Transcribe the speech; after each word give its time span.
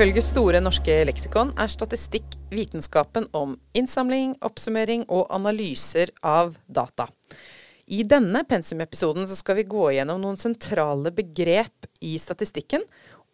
Ifølge 0.00 0.22
Store 0.24 0.60
norske 0.64 0.94
leksikon 1.04 1.50
er 1.60 1.68
statistikk 1.68 2.38
vitenskapen 2.48 3.26
om 3.36 3.50
innsamling, 3.76 4.30
oppsummering 4.40 5.02
og 5.12 5.26
analyser 5.36 6.08
av 6.24 6.54
data. 6.72 7.04
I 7.84 8.00
denne 8.08 8.40
pensumepisoden 8.48 9.28
skal 9.28 9.58
vi 9.58 9.66
gå 9.68 9.90
gjennom 9.98 10.22
noen 10.22 10.40
sentrale 10.40 11.12
begrep 11.12 11.90
i 12.00 12.14
statistikken, 12.16 12.80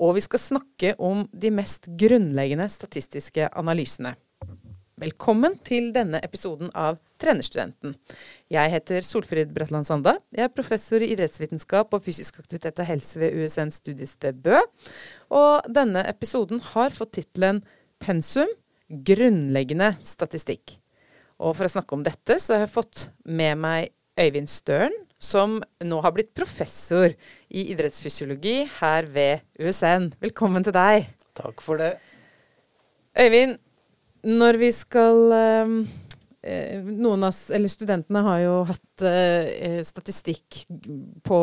og 0.03 0.17
vi 0.19 0.27
skal 0.27 0.43
snakke 0.43 0.97
om 0.99 1.23
de 1.31 1.55
mest 1.55 1.87
grunnleggende 1.87 2.67
statistiske 2.75 3.47
analysene. 3.55 4.17
Velkommen 4.97 5.59
til 5.61 5.91
denne 5.93 6.17
episoden 6.25 6.71
av 6.73 6.97
Trenerstudenten. 7.21 7.93
Jeg 8.49 8.71
heter 8.73 9.05
Solfrid 9.05 9.51
Bratland 9.53 9.85
Sande. 9.85 10.15
Jeg 10.33 10.47
er 10.47 10.55
professor 10.57 11.03
i 11.05 11.11
idrettsvitenskap 11.13 11.93
og 11.93 12.01
fysisk 12.07 12.39
aktivitet 12.41 12.81
og 12.81 12.89
helse 12.89 13.21
ved 13.21 13.37
USN 13.37 13.69
studiested 13.77 14.39
Bø. 14.47 14.57
Og 15.37 15.69
denne 15.69 16.01
episoden 16.09 16.63
har 16.71 16.97
fått 16.97 17.13
tittelen 17.19 17.61
Pensum 18.01 18.49
grunnleggende 18.89 19.91
statistikk. 20.01 20.79
Og 21.45 21.53
for 21.59 21.69
å 21.69 21.75
snakke 21.75 21.99
om 21.99 22.07
dette, 22.09 22.39
så 22.41 22.57
har 22.57 22.65
jeg 22.65 22.73
fått 22.79 23.05
med 23.29 23.61
meg 23.67 23.93
Øyvind 24.17 24.49
Støren, 24.49 24.97
som 25.21 25.59
nå 25.85 26.01
har 26.01 26.17
blitt 26.17 26.33
professor 26.33 27.13
i 27.53 27.69
idrettsfysiologi 27.69 28.63
her 28.79 29.13
ved 29.13 29.45
USN. 29.61 30.09
Velkommen 30.25 30.65
til 30.65 30.73
deg. 30.81 31.13
Takk 31.37 31.61
for 31.61 31.85
det. 31.85 31.99
Øyvind, 33.21 33.59
når 34.27 34.59
vi 34.59 34.73
skal 34.75 35.33
ehm, 35.37 35.79
eh, 36.43 36.83
Noen 36.83 37.27
av 37.29 37.37
eller 37.55 37.71
studentene 37.71 38.23
har 38.27 38.43
jo 38.43 38.59
hatt 38.69 39.07
eh, 39.07 39.81
statistikk 39.87 40.65
på, 41.27 41.41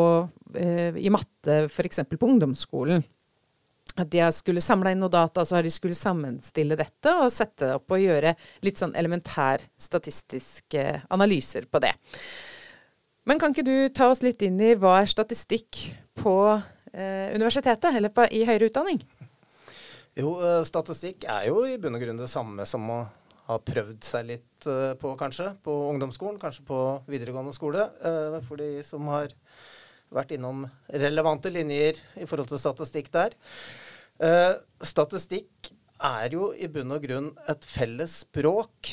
eh, 0.58 0.96
i 1.00 1.12
matte 1.12 1.64
f.eks. 1.68 2.04
på 2.12 2.28
ungdomsskolen. 2.28 3.04
At 3.94 4.10
de 4.10 4.24
skulle 4.34 4.62
samla 4.64 4.90
inn 4.90 5.02
noe 5.04 5.12
data, 5.12 5.44
så 5.46 5.58
har 5.58 5.62
de 5.62 5.70
skulle 5.70 5.94
sammenstille 5.94 6.76
dette 6.76 7.12
og 7.14 7.30
sette 7.30 7.68
det 7.68 7.76
opp 7.76 7.94
og 7.94 8.02
gjøre 8.02 8.34
litt 8.66 8.80
sånn 8.80 8.94
elementær 8.98 9.62
statistiske 9.78 10.82
analyser 11.14 11.68
på 11.70 11.82
det. 11.84 11.94
Men 13.24 13.38
kan 13.40 13.54
ikke 13.54 13.64
du 13.64 13.76
ta 13.94 14.10
oss 14.10 14.24
litt 14.24 14.42
inn 14.44 14.58
i 14.60 14.74
hva 14.76 14.98
er 15.00 15.08
statistikk 15.08 15.78
på 16.18 16.36
eh, 16.92 17.30
universitetet, 17.36 17.94
eller 17.94 18.12
på, 18.12 18.26
i 18.34 18.42
høyere 18.48 18.68
utdanning? 18.68 18.98
Jo, 20.14 20.36
eh, 20.46 20.60
statistikk 20.62 21.24
er 21.26 21.48
jo 21.48 21.64
i 21.66 21.74
bunn 21.82 21.96
og 21.98 22.02
grunn 22.04 22.20
det 22.20 22.30
samme 22.30 22.62
som 22.70 22.84
å 22.86 23.00
ha 23.48 23.54
prøvd 23.58 24.06
seg 24.06 24.28
litt 24.28 24.66
eh, 24.70 24.92
på, 25.00 25.10
kanskje, 25.18 25.48
på 25.64 25.72
ungdomsskolen, 25.90 26.38
kanskje 26.38 26.62
på 26.68 26.78
videregående 27.10 27.54
skole. 27.56 27.88
Eh, 27.98 28.36
for 28.46 28.62
de 28.62 28.68
som 28.86 29.10
har 29.10 29.34
vært 30.14 30.36
innom 30.36 30.62
relevante 31.02 31.50
linjer 31.50 31.98
i 32.22 32.28
forhold 32.30 32.52
til 32.52 32.60
statistikk 32.62 33.08
der. 33.10 33.34
Statistikk 34.78 35.72
er 36.06 36.36
jo 36.36 36.52
i 36.54 36.68
bunn 36.70 36.94
og 36.94 37.02
grunn 37.02 37.32
et 37.50 37.66
felles 37.66 38.20
språk 38.22 38.92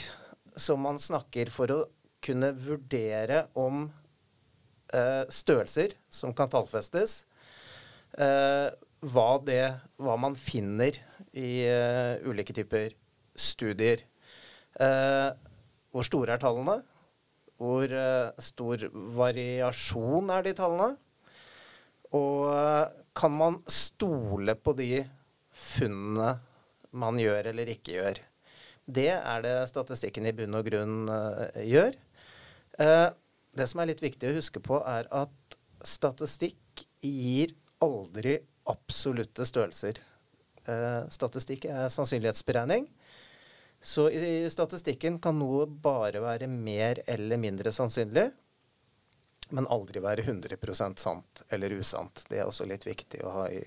som 0.57 0.81
man 0.81 0.97
snakker 0.97 1.51
for 1.53 1.69
å 1.75 1.81
kunne 2.25 2.49
vurdere 2.57 3.43
om 3.53 3.83
størrelser 4.89 5.93
som 6.09 6.33
kan 6.33 6.49
tallfestes, 6.49 7.19
hva, 9.01 9.41
det, 9.41 9.63
hva 10.01 10.15
man 10.19 10.35
finner 10.37 10.97
i 11.33 11.65
uh, 11.65 12.21
ulike 12.27 12.53
typer 12.53 12.93
studier. 13.37 14.03
Uh, 14.77 15.33
hvor 15.91 16.05
store 16.07 16.35
er 16.35 16.41
tallene? 16.41 16.77
Hvor 17.61 17.93
uh, 17.93 18.33
stor 18.41 18.85
variasjon 19.17 20.29
er 20.33 20.45
de 20.45 20.53
tallene? 20.57 20.93
Og 22.11 22.51
kan 23.15 23.31
man 23.31 23.61
stole 23.71 24.57
på 24.59 24.73
de 24.75 25.05
funnene 25.55 26.33
man 26.91 27.19
gjør 27.19 27.47
eller 27.53 27.71
ikke 27.71 27.95
gjør? 27.95 28.19
Det 28.83 29.13
er 29.15 29.45
det 29.45 29.55
statistikken 29.71 30.27
i 30.27 30.33
bunn 30.35 30.57
og 30.59 30.67
grunn 30.67 31.07
gjør. 31.63 31.95
det 33.55 33.67
som 33.69 33.79
er 33.79 33.87
litt 33.93 34.03
viktig 34.03 34.27
å 34.27 34.35
huske 34.35 34.59
på, 34.59 34.81
er 34.83 35.07
at 35.07 35.55
statistikk 35.87 36.83
gir 36.99 37.55
aldri 37.79 38.41
absolutte 38.71 39.45
størrelser. 39.47 40.01
Eh, 40.65 41.01
statistikk 41.11 41.67
er 41.69 41.89
sannsynlighetsberegning. 41.93 42.87
Så 43.81 44.09
i 44.13 44.49
statistikken 44.53 45.17
kan 45.21 45.39
noe 45.39 45.65
bare 45.65 46.21
være 46.21 46.47
mer 46.47 47.01
eller 47.09 47.39
mindre 47.41 47.71
sannsynlig, 47.73 48.27
men 49.49 49.67
aldri 49.73 50.03
være 50.03 50.21
100% 50.21 51.01
sant 51.01 51.41
eller 51.49 51.73
usant. 51.81 52.25
Det 52.29 52.39
er 52.39 52.49
også 52.49 52.67
litt 52.69 52.85
viktig 52.85 53.23
å 53.25 53.33
ha 53.39 53.47
i, 53.49 53.61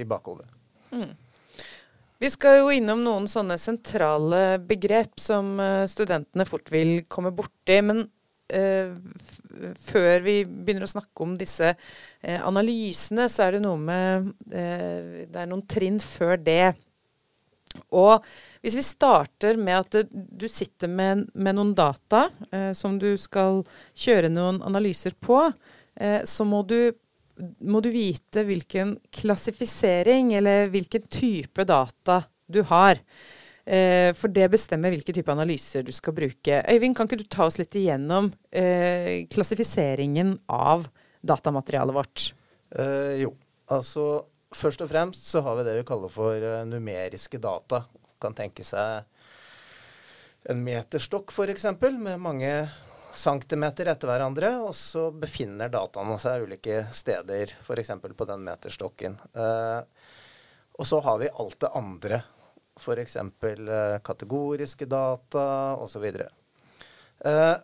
i 0.00 0.06
bakhodet. 0.08 0.48
Mm. 0.90 1.12
Vi 2.18 2.30
skal 2.32 2.62
jo 2.62 2.70
innom 2.74 3.04
noen 3.04 3.28
sånne 3.30 3.58
sentrale 3.62 4.58
begrep 4.58 5.20
som 5.22 5.52
eh, 5.62 5.84
studentene 5.86 6.48
fort 6.48 6.72
vil 6.74 7.04
komme 7.06 7.30
borti. 7.30 7.76
Men 7.84 8.08
før 8.48 10.24
vi 10.24 10.40
begynner 10.46 10.86
å 10.86 10.90
snakke 10.90 11.24
om 11.24 11.34
disse 11.38 11.72
uh, 11.74 12.40
analysene, 12.48 13.28
så 13.28 13.46
er 13.46 13.56
det 13.56 13.62
noe 13.64 13.80
med 13.80 14.28
uh, 14.52 15.24
Det 15.28 15.42
er 15.42 15.50
noen 15.50 15.64
trinn 15.68 15.98
før 16.02 16.38
det. 16.40 16.74
Og 17.92 18.24
hvis 18.64 18.78
vi 18.78 18.84
starter 18.86 19.58
med 19.60 19.76
at 19.76 20.12
du 20.12 20.46
sitter 20.50 20.88
med, 20.90 21.26
med 21.34 21.58
noen 21.58 21.74
data 21.76 22.24
som 22.74 22.96
du 22.98 23.10
skal 23.20 23.60
kjøre 23.92 24.30
noen 24.32 24.62
analyser 24.64 25.12
på, 25.20 25.36
så 26.24 26.46
må 26.48 26.62
du, 26.66 26.96
må 27.68 27.82
du 27.84 27.90
vite 27.92 28.46
hvilken 28.48 28.96
klassifisering 29.14 30.32
eller 30.40 30.72
hvilken 30.72 31.04
type 31.12 31.68
data 31.68 32.22
du 32.48 32.62
har. 32.72 33.04
Eh, 33.68 34.14
for 34.16 34.32
det 34.32 34.46
bestemmer 34.48 34.94
hvilke 34.94 35.12
type 35.12 35.32
analyser 35.32 35.84
du 35.84 35.92
skal 35.92 36.16
bruke. 36.16 36.62
Øyvind, 36.72 36.96
kan 36.96 37.08
ikke 37.08 37.20
du 37.20 37.28
ta 37.28 37.44
oss 37.44 37.58
litt 37.60 37.76
igjennom 37.76 38.30
eh, 38.48 39.28
klassifiseringen 39.28 40.38
av 40.48 40.86
datamaterialet 41.20 41.96
vårt? 41.98 42.30
Eh, 42.72 43.20
jo, 43.26 43.34
altså 43.68 44.08
først 44.56 44.80
og 44.86 44.88
fremst 44.88 45.28
så 45.28 45.42
har 45.44 45.58
vi 45.58 45.66
det 45.66 45.76
vi 45.82 45.86
kaller 45.88 46.12
for 46.12 46.40
uh, 46.40 46.64
numeriske 46.64 47.40
data. 47.42 47.82
Kan 48.22 48.36
tenke 48.38 48.64
seg 48.64 49.04
en 50.48 50.62
meterstokk 50.64 51.34
f.eks. 51.34 51.66
med 52.00 52.16
mange 52.22 52.52
centimeter 53.12 53.90
etter 53.92 54.08
hverandre, 54.08 54.54
og 54.62 54.72
så 54.76 55.08
befinner 55.12 55.68
dataene 55.72 56.16
seg 56.20 56.46
ulike 56.46 56.86
steder, 56.94 57.52
f.eks. 57.60 57.92
på 58.00 58.28
den 58.28 58.44
meterstokken. 58.46 59.18
Eh, 59.34 59.80
og 60.78 60.86
så 60.86 61.00
har 61.04 61.20
vi 61.20 61.30
alt 61.32 61.58
det 61.60 61.72
andre 61.76 62.22
F.eks. 62.78 63.16
Eh, 63.16 63.98
kategoriske 64.06 64.86
data 64.88 65.76
osv. 65.76 66.06
Eh, 67.18 67.54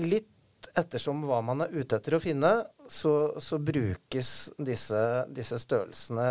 litt 0.00 0.70
ettersom 0.76 1.24
hva 1.28 1.40
man 1.44 1.64
er 1.64 1.74
ute 1.74 1.98
etter 1.98 2.16
å 2.16 2.22
finne, 2.22 2.52
så, 2.88 3.34
så 3.40 3.58
brukes 3.62 4.52
disse, 4.58 5.02
disse, 5.32 5.58
størrelsene 5.60 6.30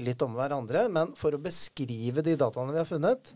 litt 0.00 0.22
om 0.22 0.36
hverandre. 0.36 0.86
Men 0.92 1.14
for 1.18 1.34
å 1.34 1.42
beskrive 1.42 2.24
de 2.24 2.36
dataene 2.40 2.74
vi 2.74 2.82
har 2.82 2.88
funnet, 2.88 3.32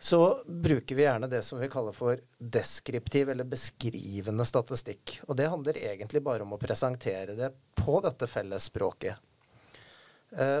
så 0.00 0.40
bruker 0.46 0.96
vi 0.96 1.04
gjerne 1.04 1.28
det 1.28 1.42
som 1.44 1.60
vi 1.60 1.68
kaller 1.72 1.92
for 1.96 2.20
deskriptiv 2.38 3.32
eller 3.32 3.48
beskrivende 3.48 4.46
statistikk. 4.48 5.18
Og 5.28 5.36
det 5.36 5.50
handler 5.52 5.80
egentlig 5.82 6.22
bare 6.24 6.46
om 6.46 6.54
å 6.56 6.60
presentere 6.60 7.36
det 7.36 7.50
på 7.76 8.00
dette 8.04 8.28
fellesspråket. 8.30 9.29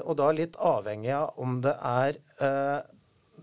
Og 0.02 0.16
da 0.18 0.30
litt 0.34 0.56
avhengig 0.58 1.12
av 1.14 1.38
om 1.38 1.60
det 1.62 1.76
er 1.86 2.16
uh, 2.42 2.80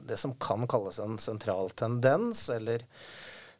det 0.07 0.17
som 0.17 0.33
kan 0.39 0.67
kalles 0.67 0.99
en 0.99 1.17
sentral 1.21 1.71
tendens, 1.77 2.49
eller 2.53 2.83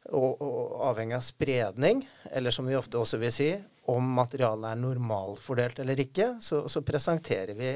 og, 0.08 0.40
og 0.40 0.84
avhengig 0.88 1.18
av 1.18 1.26
spredning, 1.26 2.04
eller 2.32 2.54
som 2.54 2.68
vi 2.68 2.78
ofte 2.78 3.00
også 3.00 3.20
vil 3.20 3.34
si, 3.34 3.50
om 3.92 4.14
materialet 4.18 4.72
er 4.72 4.80
normalfordelt 4.80 5.82
eller 5.84 6.00
ikke, 6.00 6.34
så, 6.44 6.66
så 6.72 6.84
presenterer 6.86 7.56
vi 7.58 7.74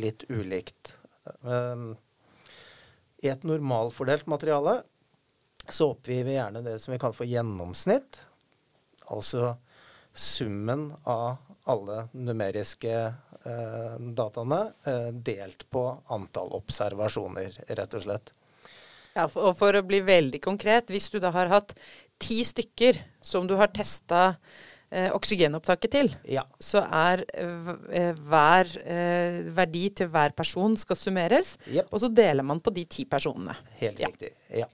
litt 0.00 0.24
ulikt. 0.28 0.94
Um, 1.40 1.92
I 3.24 3.30
et 3.32 3.44
normalfordelt 3.48 4.28
materiale 4.28 4.80
så 5.68 5.92
oppgir 5.94 6.26
vi 6.26 6.36
gjerne 6.36 6.64
det 6.64 6.76
som 6.82 6.92
vi 6.92 7.00
kaller 7.00 7.16
for 7.16 7.28
gjennomsnitt. 7.28 8.20
Altså 9.12 9.54
summen 10.14 10.90
av 11.08 11.40
alle 11.64 12.08
numeriske 12.12 12.94
eh, 12.94 13.96
dataene 13.98 14.60
eh, 14.84 15.10
delt 15.12 15.66
på 15.72 15.84
antall 16.12 16.52
observasjoner, 16.58 17.60
rett 17.78 17.96
og 17.96 18.04
slett. 18.04 18.34
Ja, 19.14 19.28
for, 19.30 19.50
og 19.50 19.58
for 19.58 19.78
å 19.78 19.84
bli 19.86 20.02
veldig 20.04 20.40
konkret, 20.42 20.90
hvis 20.90 21.08
du 21.12 21.20
da 21.22 21.30
har 21.34 21.52
hatt 21.52 21.74
ti 22.20 22.42
stykker 22.46 22.98
som 23.22 23.46
du 23.48 23.54
har 23.58 23.70
testa 23.74 24.34
eh, 24.90 25.10
oksygenopptaket 25.14 25.94
til, 25.94 26.12
ja. 26.28 26.44
så 26.58 26.82
er 26.84 27.24
eh, 27.32 28.12
hver 28.18 28.70
eh, 28.82 29.40
verdi 29.54 29.86
til 30.00 30.10
hver 30.12 30.34
person 30.36 30.76
skal 30.80 30.98
summeres, 30.98 31.54
yep. 31.70 31.88
og 31.90 32.02
så 32.02 32.10
deler 32.12 32.46
man 32.46 32.62
på 32.64 32.74
de 32.74 32.86
ti 32.90 33.06
personene. 33.08 33.56
Helt 33.80 34.02
ja. 34.02 34.10
riktig, 34.10 34.34
ja. 34.52 34.68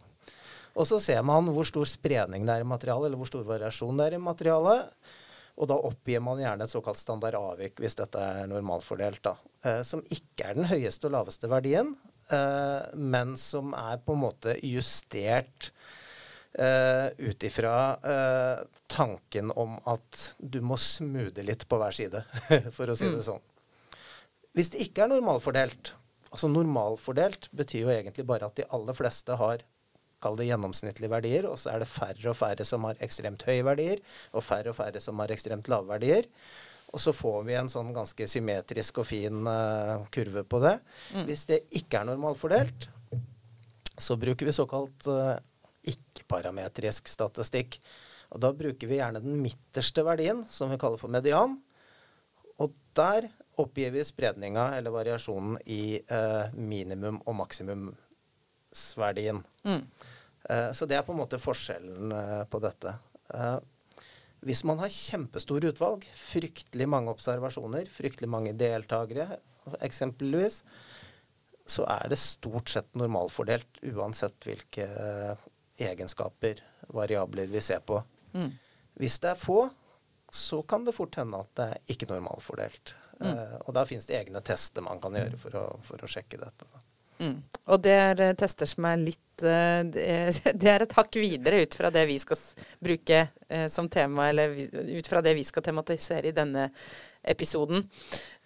Og 0.79 0.87
så 0.87 1.01
ser 1.03 1.23
man 1.27 1.49
hvor 1.53 1.67
stor 1.67 1.89
spredning 1.89 2.47
det 2.47 2.55
er 2.55 2.65
i 2.65 2.69
materialet, 2.69 3.11
eller 3.11 3.21
hvor 3.21 3.29
stor 3.29 3.45
variasjon 3.45 3.99
det 3.99 4.07
er 4.07 4.17
i 4.17 4.23
materialet. 4.23 5.17
Og 5.59 5.69
da 5.71 5.77
oppgir 5.89 6.23
man 6.25 6.41
gjerne 6.41 6.67
et 6.67 6.73
såkalt 6.73 7.01
standard 7.01 7.37
avvik 7.39 7.81
hvis 7.83 7.99
dette 7.99 8.21
er 8.21 8.49
normalfordelt, 8.51 9.23
da. 9.25 9.35
Eh, 9.65 9.81
som 9.87 10.05
ikke 10.09 10.51
er 10.51 10.59
den 10.59 10.69
høyeste 10.71 11.09
og 11.09 11.17
laveste 11.17 11.51
verdien, 11.51 11.95
eh, 12.31 12.91
men 12.95 13.37
som 13.41 13.75
er 13.77 14.01
på 14.05 14.17
en 14.17 14.25
måte 14.25 14.57
justert 14.65 15.71
eh, 16.55 17.09
ut 17.19 17.47
ifra 17.47 17.75
uh, 18.03 18.67
tanken 18.91 19.53
om 19.55 19.77
at 19.91 20.25
du 20.39 20.61
må 20.65 20.79
smoothe 20.81 21.45
litt 21.47 21.67
på 21.69 21.79
hver 21.81 21.95
side, 21.95 22.25
for 22.77 22.91
å 22.91 22.97
si 22.99 23.07
det 23.07 23.21
mm. 23.21 23.27
sånn. 23.29 23.45
Hvis 24.57 24.73
det 24.75 24.87
ikke 24.87 25.05
er 25.05 25.13
normalfordelt 25.13 25.95
Altså 26.31 26.47
normalfordelt 26.47 27.49
betyr 27.59 27.89
jo 27.89 27.91
egentlig 27.91 28.23
bare 28.23 28.47
at 28.47 28.55
de 28.55 28.63
aller 28.71 28.95
fleste 28.95 29.35
har 29.35 29.65
kall 30.23 30.39
det 30.39 30.49
gjennomsnittlige 30.51 31.13
verdier, 31.13 31.49
og 31.51 31.59
så 31.61 31.75
er 31.75 31.83
det 31.83 31.91
færre 31.91 32.33
og 32.33 32.39
færre 32.39 32.67
som 32.69 32.87
har 32.89 33.01
ekstremt 33.05 33.45
høye 33.49 33.65
verdier, 33.67 34.03
og 34.37 34.45
færre 34.45 34.73
og 34.73 34.79
færre 34.79 35.03
som 35.03 35.21
har 35.23 35.33
ekstremt 35.33 35.71
lave 35.73 35.89
verdier. 35.89 36.29
Og 36.91 37.03
så 37.03 37.15
får 37.15 37.45
vi 37.47 37.55
en 37.55 37.71
sånn 37.71 37.93
ganske 37.95 38.27
symmetrisk 38.27 38.99
og 39.03 39.07
fin 39.07 39.47
uh, 39.47 40.03
kurve 40.11 40.43
på 40.43 40.59
det. 40.65 40.77
Mm. 41.15 41.25
Hvis 41.29 41.45
det 41.51 41.61
ikke 41.79 42.01
er 42.01 42.09
normalfordelt, 42.09 42.89
så 44.01 44.17
bruker 44.19 44.49
vi 44.49 44.57
såkalt 44.57 45.07
uh, 45.07 45.37
ikke-parametrisk 45.91 47.09
statistikk. 47.09 47.79
Og 48.35 48.43
da 48.43 48.51
bruker 48.55 48.91
vi 48.91 48.99
gjerne 48.99 49.23
den 49.23 49.39
midterste 49.43 50.03
verdien, 50.07 50.43
som 50.51 50.73
vi 50.73 50.81
kaller 50.83 50.99
for 50.99 51.13
median. 51.13 51.61
Og 52.61 52.75
der 52.99 53.29
oppgir 53.61 53.93
vi 53.95 54.03
spredninga, 54.07 54.73
eller 54.77 54.95
variasjonen, 54.95 55.59
i 55.71 56.01
uh, 56.11 56.51
minimum- 56.55 57.23
og 57.23 57.35
maksimumsverdien. 57.39 59.43
Mm. 59.63 59.85
Uh, 60.49 60.71
så 60.77 60.89
det 60.89 60.99
er 60.99 61.05
på 61.07 61.15
en 61.15 61.21
måte 61.21 61.41
forskjellen 61.41 62.15
uh, 62.15 62.45
på 62.51 62.63
dette. 62.65 62.97
hvis 64.41 64.65
man 64.65 64.81
har 64.81 64.91
kjempestor 64.91 65.63
utvalg, 65.69 66.07
fryktelig 66.17 66.87
mange 66.89 67.13
observasjoner, 67.13 67.87
fryktelig 67.93 68.29
mange 68.29 68.55
deltakere 68.59 69.37
eksempelvis, 69.85 70.65
så 71.71 71.85
er 71.87 72.09
det 72.11 72.19
stort 72.19 72.73
sett 72.73 72.89
normalfordelt 72.99 73.79
uansett 73.93 74.49
hvilke 74.49 74.89
egenskaper, 75.79 76.65
variabler 76.89 77.47
vi 77.53 77.61
ser 77.63 77.85
på. 77.87 78.01
Mm. 78.33 78.51
Hvis 78.99 79.21
det 79.23 79.31
er 79.31 79.39
få, 79.39 79.69
så 80.31 80.63
kan 80.63 80.85
det 80.85 80.97
fort 80.97 81.21
hende 81.21 81.39
at 81.45 81.53
det 81.59 81.69
er 81.69 81.95
ikke 81.95 82.09
normalfordelt. 82.11 82.95
Mm. 83.21 83.37
Og 83.67 83.75
da 83.77 83.85
finnes 83.89 84.09
det 84.09 84.17
egne 84.17 84.41
tester 84.45 84.85
man 84.85 85.01
kan 85.03 85.17
gjøre 85.19 85.39
for 85.41 85.61
å, 85.61 85.65
for 85.85 86.03
å 86.03 86.11
sjekke 86.11 86.41
dette. 86.41 86.67
Mm. 87.21 87.37
Og 87.71 87.83
det 87.85 87.97
er 87.97 88.23
uh, 88.25 88.37
tester 88.39 88.69
som 88.69 88.87
er 88.89 89.03
litt 89.03 89.45
uh, 89.45 89.83
det, 89.95 90.05
er, 90.73 90.85
et 90.85 90.97
hakk 90.97 91.21
videre 91.21 91.63
ut 91.65 91.77
fra 91.77 91.93
det 91.95 92.07
vi 92.11 92.19
skal 92.23 92.41
bruke 92.81 93.27
som 93.73 93.89
tema, 93.91 94.29
eller 94.31 94.53
ut 94.95 95.09
fra 95.11 95.19
det 95.27 95.33
vi 95.35 95.43
skal 95.43 95.65
tematisere 95.67 96.29
i 96.31 96.35
denne 96.37 96.69
episoden. 97.27 97.83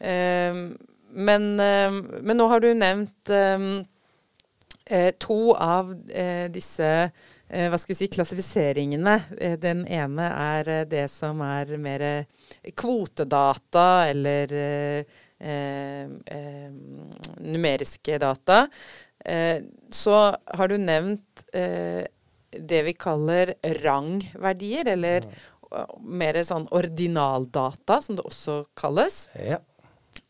Men, 0.01 1.45
men, 1.59 2.33
nå 2.39 2.47
har 2.49 2.63
du 2.65 2.71
nevnt 2.73 3.33
to 5.21 5.37
av 5.53 5.93
disse 6.57 6.89
Eh, 7.55 7.69
hva 7.71 7.79
skal 7.79 7.97
si, 7.99 8.09
klassifiseringene. 8.11 9.15
Eh, 9.39 9.59
den 9.61 9.85
ene 9.87 10.31
er 10.33 10.71
eh, 10.73 10.87
det 10.91 11.05
som 11.13 11.43
er 11.45 11.77
mer 11.79 12.05
kvotedata 12.75 14.09
eller 14.09 14.55
eh, 14.59 14.99
eh, 15.05 15.21
numeriske 17.45 18.19
data. 18.23 18.67
Eh, 19.25 19.61
så 19.93 20.19
har 20.33 20.69
du 20.69 20.79
nevnt 20.81 21.45
det 22.55 22.81
vi 22.87 22.95
kaller 22.95 23.55
rangverdier, 23.83 24.89
eller 24.95 25.27
mer 26.07 26.39
sånn 26.47 26.69
ordinaldata, 26.71 28.01
som 28.03 28.19
det 28.19 28.27
også 28.29 28.61
kalles. 28.79 29.25
Ja. 29.35 29.59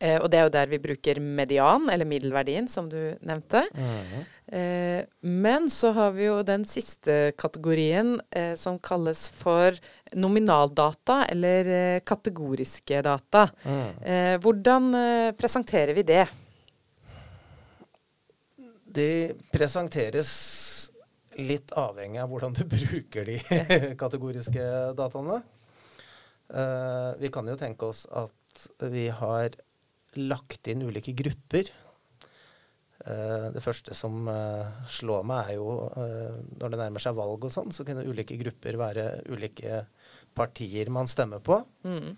Eh, 0.01 0.19
og 0.19 0.31
det 0.31 0.39
er 0.39 0.47
jo 0.47 0.55
der 0.55 0.71
vi 0.73 0.81
bruker 0.83 1.21
median, 1.23 1.89
eller 1.93 2.09
middelverdien, 2.09 2.69
som 2.69 2.89
du 2.93 3.17
nevnte. 3.25 3.65
Mm 3.75 4.25
eh, 4.55 5.05
men 5.21 5.71
så 5.73 5.93
har 5.97 6.13
vi 6.13 6.27
jo 6.27 6.43
den 6.47 6.67
siste 6.69 7.33
kategorien 7.41 8.19
eh, 8.31 8.55
som 8.61 8.79
kalles 8.79 9.27
for 9.35 9.79
nominaldata, 10.15 11.25
eller 11.31 11.67
eh, 11.67 12.01
kategoriske 12.07 13.03
data. 13.03 13.49
Mm. 13.65 14.41
hvordan 14.43 14.95
eh, 14.95 15.33
presenterer 15.37 15.95
vi 15.95 16.03
det? 16.03 16.25
De 18.95 19.09
presenteres 19.53 20.31
litt 21.35 21.73
avhengig 21.75 22.23
av 22.23 22.31
hvordan 22.31 22.55
du 22.55 22.65
bruker 22.77 23.27
de 23.27 23.39
kategoriske 24.03 24.69
dataene. 24.95 25.43
Vi 27.19 27.31
kan 27.33 27.49
jo 27.49 27.55
tenke 27.59 27.89
oss 27.89 28.05
at 28.13 28.67
vi 28.93 29.09
har 29.09 29.57
lagt 30.15 30.69
inn 30.71 30.85
ulike 30.87 31.15
grupper. 31.17 31.73
Uh, 33.05 33.51
det 33.53 33.61
første 33.61 33.93
som 33.97 34.29
uh, 34.31 34.65
slår 34.89 35.27
meg, 35.29 35.51
er 35.51 35.59
jo 35.59 35.73
uh, 35.93 36.39
når 36.61 36.73
det 36.73 36.79
nærmer 36.81 37.03
seg 37.05 37.17
valg 37.19 37.43
og 37.45 37.53
sånn, 37.53 37.75
så 37.75 37.85
kunne 37.85 38.07
ulike 38.09 38.39
grupper 38.41 38.79
være 38.81 39.09
ulike 39.29 39.83
partier 40.35 40.89
man 40.93 41.11
stemmer 41.11 41.43
på. 41.45 41.61
Mm. 41.85 42.17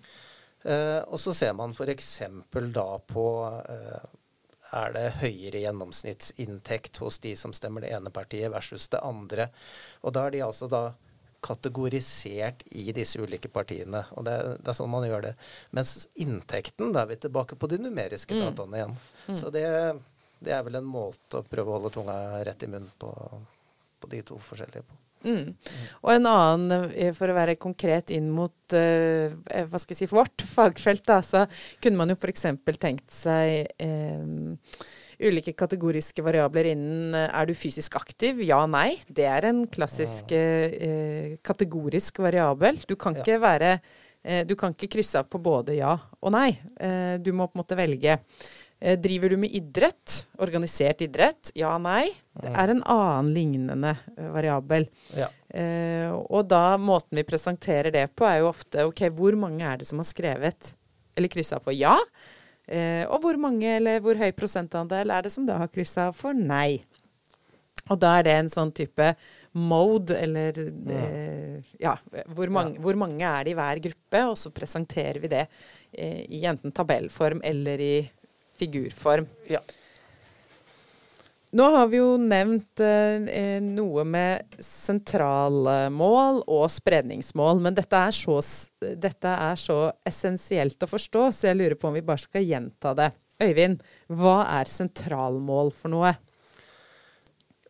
og 1.13 1.19
så 1.21 1.35
ser 1.37 1.53
man 1.55 1.75
f.eks. 1.77 2.07
da 2.75 2.87
på 3.07 3.25
er 4.75 4.95
det 4.95 5.05
høyere 5.21 5.61
gjennomsnittsinntekt 5.63 6.99
hos 7.05 7.21
de 7.23 7.35
som 7.39 7.53
stemmer 7.55 7.85
det 7.85 7.93
ene 7.95 8.11
partiet 8.11 8.51
versus 8.51 8.89
det 8.91 9.03
andre. 9.05 9.51
Og 10.03 10.17
da 10.17 10.25
er 10.27 10.35
de 10.35 10.43
altså 10.47 10.67
da 10.71 10.83
kategorisert 11.45 12.65
i 12.75 12.89
disse 12.97 13.21
ulike 13.21 13.51
partiene. 13.53 14.03
og 14.17 14.25
det, 14.27 14.37
det, 14.59 14.71
er 14.73 14.79
sånn 14.79 14.91
man 14.91 15.07
gjør 15.07 15.29
det. 15.29 15.35
Mens 15.77 16.09
inntekten, 16.19 16.93
da 16.95 17.05
er 17.05 17.13
vi 17.13 17.21
tilbake 17.27 17.59
på 17.61 17.71
de 17.71 17.79
numeriske 17.85 18.35
mm. 18.35 18.43
dataene 18.49 18.81
igjen. 18.81 18.97
Mm. 19.29 19.37
Så 19.39 19.53
det, 19.55 19.67
det, 20.39 20.53
er 20.53 20.63
vel 20.67 20.79
en 20.81 20.89
måte 20.89 21.41
å 21.41 21.47
prøve 21.47 21.73
å 21.73 21.79
holde 21.79 21.93
tunga 21.95 22.17
rett 22.47 22.65
i 22.67 22.71
munnen 22.71 22.93
på, 23.01 23.11
på 24.01 24.13
de 24.13 24.23
to 24.27 24.39
forskjellige 24.43 24.85
på. 24.87 25.01
Mm. 25.27 25.49
Og 26.05 26.11
en 26.13 26.29
annen, 26.31 26.91
eh, 26.93 27.15
for 27.17 27.33
å 27.33 27.35
være 27.35 27.57
konkret 27.59 28.13
inn 28.15 28.29
mot 28.31 28.77
uh, 28.77 29.33
hva 29.67 29.81
skal 29.81 29.97
jeg 29.97 30.05
si, 30.05 30.11
vårt 30.13 30.45
fagfelt, 30.53 31.03
da, 31.09 31.19
så 31.25 31.47
kunne 31.83 31.99
man 31.99 32.13
jo 32.13 32.19
f.eks. 32.21 32.47
tenkt 32.79 33.11
seg 33.17 33.73
uh, 33.83 34.55
ulike 35.19 35.55
kategoriske 35.57 36.25
variabler 36.25 36.73
innen 36.73 37.15
eh, 37.17 37.29
er 37.31 37.49
du 37.49 37.55
fysisk 37.57 37.97
aktiv? 37.99 38.43
Ja, 38.45 38.63
nei. 38.69 38.99
Det 39.09 39.27
er 39.29 39.49
en 39.51 39.65
klassisk 39.73 40.33
eh, 40.37 41.37
kategorisk 41.47 42.21
variabel. 42.25 42.81
Du 42.89 42.97
kan 43.01 43.17
ikke 43.17 43.41
være 43.43 43.77
eh, 44.23 44.45
Du 44.49 44.57
kan 44.59 44.75
ikke 44.75 44.93
krysse 44.97 45.23
av 45.23 45.31
på 45.33 45.41
både 45.43 45.79
ja 45.79 45.97
og 46.21 46.35
nei. 46.35 46.51
Eh, 46.77 47.17
du 47.23 47.33
må 47.33 47.49
på 47.49 47.57
en 47.57 47.65
måte 47.65 47.79
velge. 47.79 48.21
Eh, 48.81 48.99
driver 49.01 49.33
du 49.33 49.37
med 49.41 49.55
idrett? 49.57 50.27
Organisert 50.39 51.01
idrett? 51.05 51.53
Ja, 51.57 51.75
nei. 51.81 52.11
Det 52.43 52.53
er 52.53 52.75
en 52.75 52.83
annen 52.83 53.31
lignende 53.33 53.95
eh, 54.17 54.33
variabel. 54.35 54.89
Ja. 55.17 55.31
og 56.21 56.51
da 56.51 56.77
måten 56.77 57.17
vi 57.17 57.23
presenterer 57.25 57.89
det 57.95 58.11
på, 58.13 58.27
er 58.29 58.43
jo 58.43 58.51
ofte 58.51 58.85
OK, 58.85 59.07
hvor 59.17 59.39
mange 59.41 59.65
er 59.65 59.79
det 59.81 59.87
som 59.89 60.03
har 60.03 60.09
skrevet 60.09 60.75
eller 61.17 61.33
kryssa 61.33 61.61
for 61.63 61.73
ja? 61.73 61.97
Eh, 62.67 63.05
og 63.07 63.23
hvor 63.23 63.39
mange 63.39 63.77
eller 63.79 64.03
hvor 64.03 64.19
høy 64.19 64.31
prosentandel 64.37 65.13
er 65.15 65.27
det 65.27 65.33
som 65.35 65.47
da 65.47 65.61
har 65.63 65.73
kryssa 65.73 66.11
for 66.17 66.37
nei? 66.37 66.83
Og 67.87 68.01
da 68.03 68.17
er 68.19 68.25
det 68.27 68.33
en 68.35 68.49
sånn 68.51 68.73
type 68.75 69.13
mode, 69.57 70.17
eller 70.19 70.57
eh, 70.59 71.61
Ja, 71.81 71.95
hvor 72.35 72.51
mange, 72.53 72.75
ja. 72.75 72.83
hvor 72.83 72.99
mange, 72.99 73.23
er 73.23 73.47
det 73.47 73.53
i 73.55 73.57
hver 73.57 73.81
gruppe? 73.85 74.23
Og 74.33 74.35
så 74.41 74.51
presenterer 74.53 75.21
vi 75.23 75.31
det 75.31 75.45
eh, 75.93 76.25
i 76.27 76.43
enten 76.51 76.75
tabellform 76.75 77.45
eller 77.47 77.81
i 77.81 77.95
figurform. 78.59 79.29
Ja. 79.51 79.61
Nå 81.57 81.65
har 81.73 81.87
vi 81.89 82.01
jo 82.01 82.17
nevnt 82.21 82.81
eh, 82.83 83.61
noe 83.63 84.03
med 84.05 84.57
sentralmål 84.61 86.43
og 86.43 86.67
spredningsmål, 86.75 87.63
men 87.65 87.77
dette 87.77 87.97
er, 87.97 88.13
så, 88.13 88.41
dette 88.83 89.31
er, 89.31 89.57
så, 89.61 89.79
essensielt 90.05 90.83
å 90.83 90.91
forstå, 90.91 91.23
så 91.33 91.49
jeg 91.49 91.61
lurer 91.61 91.79
på 91.79 91.89
om 91.89 91.97
vi 91.97 92.05
bare 92.05 92.25
skal 92.25 92.45
gjenta 92.45 92.93
det. 92.99 93.09
Øyvind, 93.41 93.81
hva 94.19 94.41
er 94.59 94.73
sentralmål 94.73 95.73
for 95.77 95.95
noe? 95.95 96.13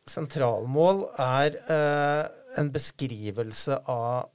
Sentralmål 0.06 1.06
er 1.22 1.60
eh, 1.76 2.24
en 2.58 2.74
beskrivelse 2.74 3.82
av 3.92 4.32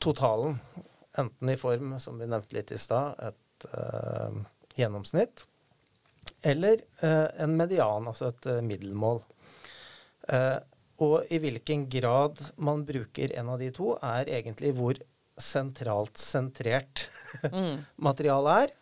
totalen, 0.00 0.60
enten 1.18 1.50
i 1.52 1.60
form, 1.60 1.96
som 2.00 2.16
vi 2.16 2.30
nevnte 2.30 2.56
litt 2.56 2.72
i 2.72 2.80
stad, 2.80 3.18
et 3.20 3.72
eh, 3.74 4.44
gjennomsnitt 4.80 5.48
eller 6.42 6.82
eh, 7.00 7.28
en 7.42 7.56
median, 7.56 8.08
altså 8.10 8.30
et 8.32 8.50
eh, 8.50 8.60
middelmål. 8.66 9.22
Eh, 10.32 10.58
og 11.02 11.32
i 11.34 11.40
hvilken 11.42 11.86
grad 11.90 12.38
man 12.62 12.84
bruker 12.86 13.34
en 13.38 13.50
av 13.54 13.62
de 13.62 13.70
to, 13.74 13.96
er 14.02 14.30
egentlig 14.30 14.74
hvor 14.78 14.98
sentralt 15.40 16.20
sentrert 16.20 17.06
mm. 17.48 17.82
materialet 18.08 18.68
er. 18.68 18.78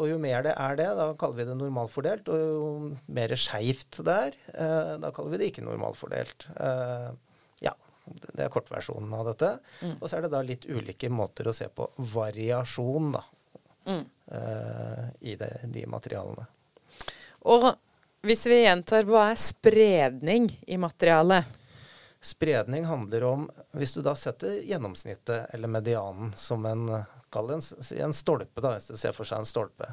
Og 0.00 0.08
jo 0.08 0.16
mer 0.18 0.42
det 0.42 0.56
er 0.58 0.78
det, 0.80 0.86
da 0.98 1.04
kaller 1.14 1.36
vi 1.36 1.44
det 1.46 1.54
normalfordelt. 1.54 2.30
Og 2.32 2.40
jo 2.40 2.70
mer 3.14 3.34
skeivt 3.38 4.00
det 4.02 4.16
er, 4.16 4.38
da 4.98 5.12
kaller 5.14 5.36
vi 5.36 5.38
det 5.38 5.50
ikke 5.52 5.62
normalfordelt. 5.62 6.48
Ja. 7.62 7.76
Det 8.08 8.42
er 8.42 8.50
kortversjonen 8.50 9.12
av 9.14 9.28
dette. 9.28 9.52
Mm. 9.84 9.92
Og 10.00 10.08
så 10.08 10.16
er 10.18 10.24
det 10.24 10.32
da 10.32 10.40
litt 10.42 10.66
ulike 10.66 11.12
måter 11.12 11.46
å 11.46 11.54
se 11.54 11.68
på 11.70 11.86
variasjon 12.16 13.12
da, 13.14 13.22
Mm. 13.86 14.02
uh, 14.32 15.06
i 15.20 15.36
det, 15.40 15.52
de 15.72 15.86
materialene. 15.88 16.44
Og 17.48 17.70
hvis 18.26 18.44
vi 18.50 18.60
gjentar, 18.62 19.06
hva 19.08 19.30
er 19.30 19.40
spredning 19.40 20.50
i 20.68 20.76
materialet? 20.80 21.56
Spredning 22.20 22.84
handler 22.84 23.24
om 23.24 23.46
Hvis 23.72 23.94
du 23.96 24.02
da 24.04 24.12
setter 24.18 24.58
gjennomsnittet, 24.68 25.46
eller 25.54 25.72
medianen, 25.72 26.34
som 26.36 26.66
en, 26.68 26.84
en, 26.92 27.62
en 28.04 28.12
stolpe, 28.12 28.60
da, 28.60 28.74
hvis 28.76 28.90
du 28.92 28.98
ser 29.00 29.16
for 29.16 29.24
seg 29.24 29.40
en 29.40 29.48
stolpe. 29.48 29.88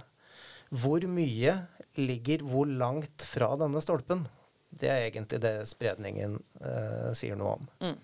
Hvor 0.76 1.06
mye 1.08 1.54
ligger 1.96 2.44
hvor 2.44 2.68
langt 2.68 3.24
fra 3.24 3.54
denne 3.62 3.80
stolpen? 3.82 4.26
Det 4.68 4.90
er 4.92 5.06
egentlig 5.06 5.40
det 5.42 5.54
spredningen 5.70 6.36
eh, 6.60 7.14
sier 7.16 7.40
noe 7.40 7.54
om. 7.56 7.70
Mm. 7.80 7.96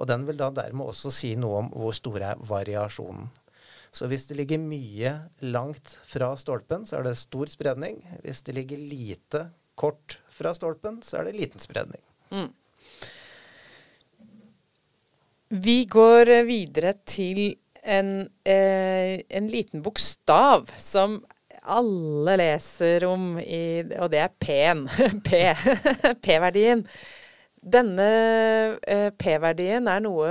Og 0.00 0.08
den 0.10 0.24
vil 0.26 0.40
da 0.40 0.48
dermed 0.56 0.90
også 0.90 1.12
si 1.14 1.34
noe 1.38 1.62
om 1.62 1.70
hvor 1.70 1.94
stor 1.94 2.18
er 2.32 2.42
variasjonen. 2.50 3.30
Så 3.90 4.06
hvis 4.06 4.28
det 4.28 4.36
ligger 4.38 4.60
mye 4.62 5.14
langt 5.42 5.96
fra 6.06 6.30
stolpen, 6.38 6.84
så 6.86 7.00
er 7.00 7.08
det 7.08 7.16
stor 7.18 7.50
spredning. 7.50 7.98
Hvis 8.22 8.44
det 8.46 8.54
ligger 8.54 8.78
lite 8.78 9.48
kort 9.74 10.20
fra 10.30 10.54
stolpen, 10.54 11.00
så 11.02 11.20
er 11.20 11.28
det 11.28 11.40
liten 11.40 11.62
spredning. 11.62 12.02
Mm. 12.30 12.52
Vi 15.50 15.84
går 15.90 16.30
videre 16.46 16.94
til 17.02 17.56
en, 17.82 18.28
eh, 18.44 19.18
en 19.28 19.48
liten 19.50 19.82
bokstav 19.82 20.70
som 20.78 21.18
alle 21.60 22.36
leser 22.38 23.04
om, 23.08 23.34
i, 23.40 23.82
og 23.98 24.12
det 24.12 24.22
er 24.22 24.36
P-en. 24.38 24.86
P-verdien. 26.24 26.84
Denne 27.60 28.08
eh, 28.86 29.10
P-verdien 29.18 29.90
er 29.90 30.06
noe 30.06 30.30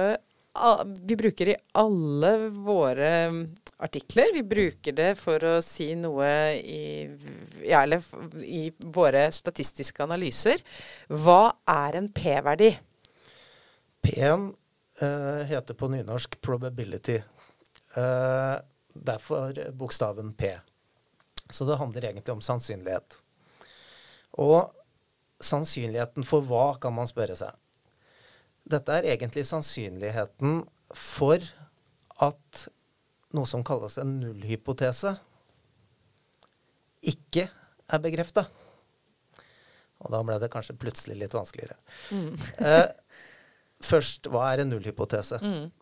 vi 1.08 1.16
bruker 1.16 1.51
i 1.51 1.56
alle 1.80 2.32
våre 2.50 3.12
mm, 3.32 3.42
artikler. 3.78 4.34
Vi 4.34 4.44
bruker 4.44 4.96
det 4.96 5.10
for 5.20 5.44
å 5.46 5.56
si 5.66 5.92
noe 6.00 6.30
i, 6.58 7.10
ja, 7.68 7.84
i 8.44 8.63
våre 8.96 9.28
statistiske 9.36 10.04
analyser. 10.04 10.63
Hva 11.08 11.56
er 11.70 12.00
en 12.00 12.10
P-verdi? 12.13 12.72
P-en 14.06 14.50
eh, 15.01 15.46
heter 15.51 15.78
på 15.80 15.92
nynorsk 15.92 16.39
probability. 16.42 17.20
Eh, 17.96 18.58
derfor 18.94 19.72
bokstaven 19.72 20.34
P. 20.34 20.54
Så 21.50 21.66
det 21.66 21.80
handler 21.80 22.06
egentlig 22.06 22.36
om 22.36 22.44
sannsynlighet. 22.46 23.18
Og 24.44 24.70
sannsynligheten 25.39 26.28
for 26.28 26.46
hva, 26.46 26.75
kan 26.82 26.94
man 26.94 27.10
spørre 27.10 27.38
seg. 27.39 27.56
Dette 28.69 28.99
er 28.99 29.07
egentlig 29.15 29.45
sannsynligheten 29.49 30.61
for 30.95 31.43
at 32.21 32.65
noe 33.35 33.49
som 33.49 33.63
kalles 33.65 33.97
en 34.01 34.15
nullhypotese, 34.21 35.15
ikke 37.09 37.45
er 37.49 38.01
bekrefta. 38.03 38.45
Og 39.99 40.13
da 40.13 40.21
ble 40.23 40.38
det 40.41 40.51
kanskje 40.53 40.77
plutselig 40.79 41.17
litt 41.19 41.35
vanskeligere. 41.35 41.77
Eh, 42.59 42.88
først, 43.83 44.29
hva 44.31 44.49
er 44.51 44.63
en 44.63 44.71
nullhypotese? 44.73 45.39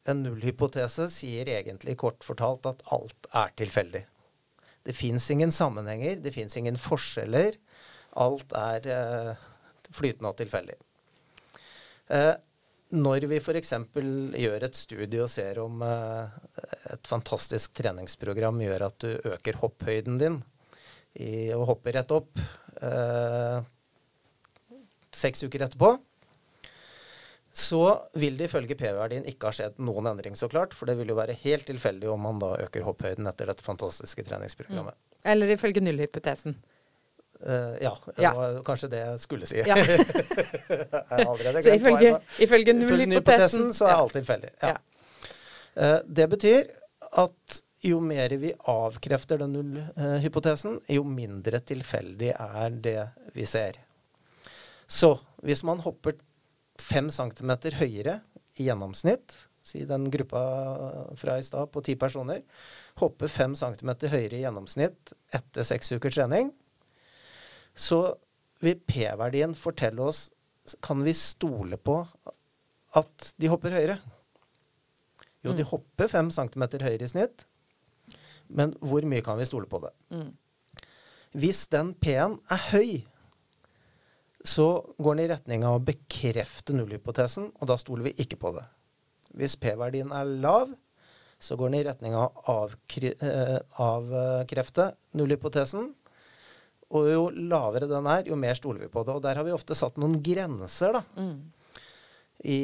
En 0.09 0.23
nullhypotese 0.25 1.07
sier 1.13 1.49
egentlig 1.53 1.97
kort 2.01 2.25
fortalt 2.25 2.67
at 2.69 2.83
alt 2.93 3.29
er 3.33 3.53
tilfeldig. 3.61 4.03
Det 4.87 4.95
fins 4.95 5.29
ingen 5.33 5.51
sammenhenger, 5.51 6.19
det 6.23 6.33
fins 6.35 6.55
ingen 6.59 6.77
forskjeller. 6.79 7.57
Alt 8.17 8.53
er 8.57 8.91
eh, 8.93 9.47
flytende 9.93 10.31
og 10.31 10.37
tilfeldig. 10.39 10.77
Eh, 12.15 12.33
når 12.95 13.27
vi 13.27 13.39
f.eks. 13.41 13.73
gjør 14.39 14.65
et 14.67 14.77
studie 14.77 15.23
og 15.23 15.31
ser 15.31 15.59
om 15.59 15.81
eh, 15.83 16.37
et 16.93 17.09
fantastisk 17.09 17.73
treningsprogram 17.75 18.61
gjør 18.63 18.85
at 18.87 18.99
du 19.03 19.33
øker 19.33 19.59
hopphøyden 19.63 20.19
din 20.21 20.37
i 21.19 21.49
å 21.55 21.65
hoppe 21.67 21.91
rett 21.95 22.13
opp 22.13 22.39
eh, 22.79 23.57
seks 25.17 25.43
uker 25.47 25.65
etterpå, 25.65 25.95
så 27.57 27.81
vil 28.21 28.37
det 28.37 28.51
ifølge 28.51 28.77
P-verdien 28.77 29.25
ikke 29.25 29.49
ha 29.49 29.55
skjedd 29.57 29.79
noen 29.81 30.11
endring, 30.11 30.35
så 30.37 30.45
klart. 30.51 30.75
For 30.77 30.85
det 30.85 30.99
vil 30.99 31.09
jo 31.09 31.17
være 31.17 31.35
helt 31.41 31.65
tilfeldig 31.65 32.11
om 32.13 32.21
man 32.27 32.41
da 32.43 32.51
øker 32.67 32.85
hopphøyden 32.85 33.27
etter 33.31 33.49
dette 33.49 33.65
fantastiske 33.65 34.27
treningsprogrammet. 34.27 34.93
Eller 35.25 35.55
ifølge 35.55 35.81
nullhypotesen. 35.81 36.53
Eh, 37.45 37.77
ja, 37.83 37.93
det 38.15 38.23
Ja. 38.23 38.33
var 38.33 38.63
kanskje 38.65 38.89
det 38.89 38.99
jeg 39.03 39.19
skulle 39.19 39.45
si. 39.45 39.61
Ja. 39.61 39.75
jeg 39.77 41.63
Så 41.63 41.75
ifølge, 41.75 42.19
ifølge 42.39 42.73
nullhypotesen 42.73 43.13
hypotesen 43.19 43.73
så 43.73 43.85
er 43.85 43.93
ja. 43.93 44.01
alt 44.01 44.13
tilfeldig. 44.17 44.51
Ja. 44.61 44.75
Eh, 45.75 45.99
det 46.07 46.29
betyr 46.29 46.63
at 47.17 47.61
jo 47.85 47.99
mer 48.01 48.33
vi 48.41 48.53
avkrefter 48.67 49.37
den 49.43 49.53
nullhypotesen, 49.53 50.79
jo 50.89 51.03
mindre 51.05 51.59
tilfeldig 51.61 52.33
er 52.33 52.69
det 52.83 53.01
vi 53.35 53.45
ser. 53.45 53.77
Så 54.87 55.13
hvis 55.45 55.63
man 55.67 55.83
hopper 55.85 56.17
fem 56.81 57.09
centimeter 57.13 57.75
høyere 57.77 58.21
i 58.57 58.65
gjennomsnitt, 58.67 59.35
si 59.61 59.83
den 59.85 60.07
gruppa 60.09 60.41
fra 61.19 61.35
i 61.37 61.43
stad 61.43 61.69
på 61.73 61.83
ti 61.83 61.97
personer, 61.99 62.41
hopper 63.01 63.29
fem 63.29 63.53
centimeter 63.59 64.09
høyere 64.13 64.39
i 64.39 64.45
gjennomsnitt 64.45 65.13
etter 65.35 65.67
seks 65.67 65.91
ukers 65.91 66.15
trening, 66.17 66.53
så 67.77 68.01
vil 68.63 68.79
P-verdien 68.89 69.53
fortelle 69.57 70.01
oss 70.01 70.27
Kan 70.83 71.03
vi 71.05 71.13
stole 71.15 71.77
på 71.77 72.01
at 72.97 73.27
de 73.39 73.47
hopper 73.47 73.75
høyere? 73.77 73.99
Jo, 75.45 75.53
de 75.55 75.63
hopper 75.63 76.09
fem 76.11 76.31
centimeter 76.33 76.81
høyere 76.83 77.05
i 77.05 77.11
snitt, 77.11 77.45
men 78.51 78.73
hvor 78.83 79.05
mye 79.07 79.23
kan 79.23 79.37
vi 79.39 79.45
stole 79.47 79.69
på 79.69 79.79
det? 79.83 79.93
Mm. 80.11 80.33
Hvis 81.37 81.61
den 81.71 81.93
P-en 82.01 82.39
er 82.51 82.63
høy, 82.71 82.91
så 84.47 84.67
går 84.97 85.17
den 85.17 85.23
i 85.25 85.29
retning 85.31 85.63
av 85.67 85.77
å 85.77 85.85
bekrefte 85.87 86.75
nullhypotesen, 86.75 87.51
og 87.59 87.69
da 87.69 87.77
stoler 87.79 88.09
vi 88.09 88.15
ikke 88.23 88.39
på 88.41 88.53
det. 88.55 88.65
Hvis 89.37 89.57
P-verdien 89.61 90.13
er 90.15 90.27
lav, 90.43 90.71
så 91.39 91.57
går 91.57 91.69
den 91.69 91.79
i 91.79 91.85
retning 91.85 92.15
av 92.17 92.39
å 92.49 92.57
eh, 92.97 93.57
avkrefte 93.83 94.89
nullhypotesen. 95.19 95.91
Og 96.95 97.07
jo 97.11 97.23
lavere 97.35 97.89
den 97.89 98.07
er, 98.07 98.27
jo 98.29 98.37
mer 98.39 98.55
stoler 98.55 98.85
vi 98.85 98.91
på 98.91 99.03
det. 99.03 99.15
Og 99.17 99.23
der 99.25 99.39
har 99.39 99.47
vi 99.47 99.55
ofte 99.55 99.75
satt 99.75 99.97
noen 99.99 100.21
grenser, 100.23 100.95
da. 100.95 101.03
Mm. 101.19 101.37
I 102.47 102.59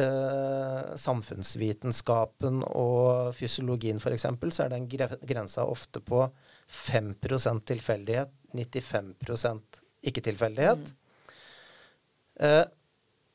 eh, 0.00 0.92
samfunnsvitenskapen 0.96 2.62
og 2.64 3.34
fysiologien 3.36 4.00
f.eks. 4.00 4.24
så 4.24 4.64
er 4.64 4.72
den 4.72 4.88
gre 4.88 5.10
grensa 5.28 5.66
ofte 5.68 6.00
på 6.00 6.24
5% 6.72 7.66
tilfeldighet, 7.68 8.32
95% 8.56 9.80
ikke-tilfeldighet. 10.08 10.88
Eh, 12.40 12.64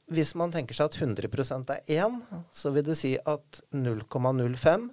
hvis 0.09 0.33
man 0.37 0.51
tenker 0.53 0.77
seg 0.77 0.89
at 0.89 0.99
100% 0.99 1.71
er 1.77 1.85
1, 2.01 2.19
så 2.53 2.73
vil 2.73 2.85
det 2.89 2.97
si 2.97 3.15
at 3.21 3.61
0,05 3.73 4.89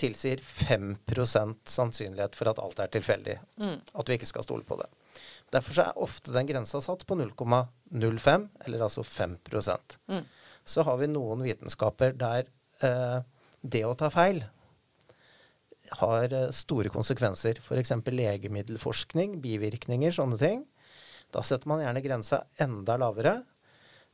tilsier 0.00 0.40
5% 0.42 1.70
sannsynlighet 1.72 2.36
for 2.36 2.50
at 2.50 2.60
alt 2.62 2.80
er 2.82 2.92
tilfeldig. 2.92 3.38
Mm. 3.60 3.78
At 3.96 4.10
vi 4.10 4.18
ikke 4.18 4.28
skal 4.28 4.44
stole 4.46 4.66
på 4.68 4.78
det. 4.80 4.88
Derfor 5.54 5.76
så 5.76 5.86
er 5.86 6.02
ofte 6.02 6.34
den 6.34 6.48
grensa 6.48 6.82
satt 6.84 7.06
på 7.06 7.16
0,05, 7.16 8.48
eller 8.66 8.84
altså 8.88 9.02
5 9.02 9.38
Mm. 10.06 10.24
Så 10.66 10.82
har 10.82 10.96
vi 10.98 11.06
noen 11.06 11.42
vitenskaper 11.46 12.12
der 12.12 12.48
eh, 12.82 13.20
det 13.62 13.84
å 13.86 13.94
ta 13.94 14.10
feil 14.10 14.42
har 16.00 16.32
eh, 16.32 16.50
store 16.50 16.90
konsekvenser. 16.92 17.60
F.eks. 17.62 17.92
legemiddelforskning, 18.06 19.40
bivirkninger, 19.42 20.10
sånne 20.10 20.38
ting. 20.40 20.64
Da 21.34 21.42
setter 21.42 21.68
man 21.70 21.82
gjerne 21.82 22.02
grensa 22.04 22.42
enda 22.62 22.96
lavere. 23.00 23.40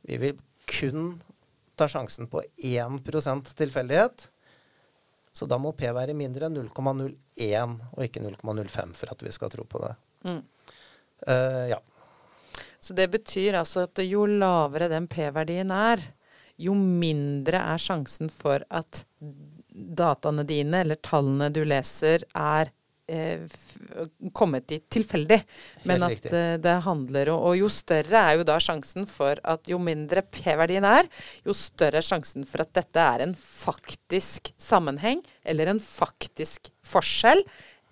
Vi 0.03 0.19
vil 0.21 0.39
kun 0.69 1.21
ta 1.79 1.87
sjansen 1.89 2.29
på 2.29 2.43
1% 2.57 3.53
tilfeldighet. 3.57 4.29
Så 5.33 5.47
da 5.49 5.57
må 5.57 5.73
P 5.73 5.89
være 5.89 6.13
mindre 6.17 6.47
enn 6.47 6.59
0,01 6.61 7.77
og 7.89 8.03
ikke 8.05 8.21
0,05 8.21 8.93
for 8.99 9.13
at 9.13 9.23
vi 9.25 9.31
skal 9.33 9.49
tro 9.53 9.65
på 9.65 9.81
det. 9.81 9.93
Mm. 10.29 10.43
Uh, 11.25 11.63
ja. 11.71 11.79
Så 12.83 12.93
det 12.93 13.07
betyr 13.13 13.57
altså 13.57 13.87
at 13.87 14.03
jo 14.05 14.27
lavere 14.29 14.91
den 14.91 15.07
P-verdien 15.09 15.71
er, 15.73 16.03
jo 16.61 16.75
mindre 16.77 17.61
er 17.73 17.81
sjansen 17.81 18.29
for 18.29 18.61
at 18.69 19.05
dataene 19.73 20.45
dine, 20.45 20.83
eller 20.83 20.99
tallene 21.01 21.49
du 21.53 21.63
leser, 21.65 22.27
er 22.37 22.69
kommet 24.31 24.67
dit 24.67 24.83
tilfeldig. 24.89 25.41
Men 25.89 26.05
at 26.07 26.25
eh, 26.29 26.55
det 26.61 26.75
handler 26.85 27.33
om 27.33 27.41
Og 27.49 27.57
jo 27.59 27.69
større 27.71 28.21
er 28.29 28.37
jo 28.39 28.45
da 28.47 28.55
sjansen 28.63 29.07
for 29.09 29.39
at 29.43 29.67
jo 29.67 29.79
mindre 29.81 30.23
P-verdien 30.23 30.85
er, 30.87 31.09
jo 31.43 31.55
større 31.57 31.99
er 31.99 32.07
sjansen 32.07 32.47
for 32.47 32.63
at 32.63 32.71
dette 32.75 33.03
er 33.03 33.25
en 33.25 33.35
faktisk 33.35 34.53
sammenheng, 34.57 35.23
eller 35.43 35.73
en 35.73 35.81
faktisk 35.83 36.71
forskjell, 36.87 37.43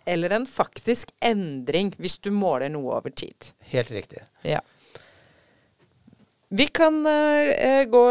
eller 0.08 0.34
en 0.34 0.48
faktisk 0.50 1.12
endring, 1.22 1.92
hvis 2.00 2.18
du 2.24 2.32
måler 2.34 2.72
noe 2.72 2.96
over 2.98 3.12
tid. 3.12 3.52
Helt 3.74 3.92
riktig. 3.92 4.24
Ja. 4.48 4.62
Vi 6.52 6.66
kan 6.68 6.98
uh, 7.06 7.84
gå 7.88 8.06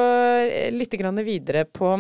litt 0.73 0.95
videre 1.27 1.65
på, 1.65 1.91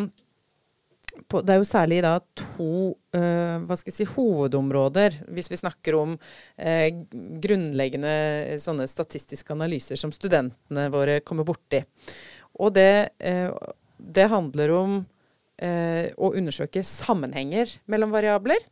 på, 1.28 1.40
Det 1.42 1.54
er 1.54 1.60
jo 1.60 1.68
særlig 1.68 2.00
da 2.04 2.16
to 2.38 2.72
uh, 3.16 3.56
hva 3.66 3.78
skal 3.78 3.92
jeg 3.92 3.98
si, 4.00 4.08
hovedområder 4.14 5.20
hvis 5.34 5.50
vi 5.52 5.60
snakker 5.60 5.98
om 5.98 6.16
uh, 6.16 6.88
grunnleggende 7.42 8.58
sånne 8.62 8.88
statistiske 8.90 9.54
analyser 9.54 10.00
som 10.00 10.12
studentene 10.14 10.88
våre 10.92 11.20
kommer 11.26 11.48
borti. 11.48 11.82
Og 12.60 12.74
det, 12.76 13.14
det 13.96 14.26
handler 14.28 14.72
om 14.74 14.96
å 15.60 16.28
undersøke 16.36 16.82
sammenhenger 16.84 17.70
mellom 17.88 18.10
variabler 18.12 18.64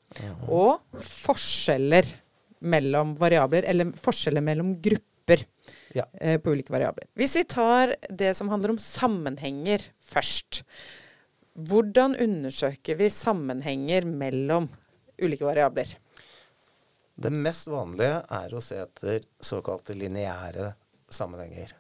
og 0.51 0.83
forskjeller 1.05 2.09
mellom 2.61 3.15
variabler, 3.19 3.67
eller 3.69 3.93
forskjeller 3.99 4.45
mellom 4.45 4.75
grupper 4.83 5.45
ja. 5.97 6.07
eh, 6.21 6.39
på 6.41 6.55
ulike 6.55 6.73
variabler. 6.73 7.09
Hvis 7.19 7.37
vi 7.39 7.45
tar 7.49 7.95
det 8.09 8.35
som 8.37 8.51
handler 8.53 8.75
om 8.75 8.81
sammenhenger 8.83 9.85
først. 10.03 10.63
Hvordan 11.59 12.13
undersøker 12.23 12.95
vi 13.01 13.09
sammenhenger 13.11 14.05
mellom 14.07 14.69
ulike 15.19 15.43
variabler? 15.43 15.91
Det 17.19 17.33
mest 17.35 17.67
vanlige 17.73 18.21
er 18.31 18.53
å 18.55 18.61
se 18.63 18.79
etter 18.85 19.25
såkalte 19.43 19.97
lineære 19.99 20.69
sammenhenger. 21.11 21.75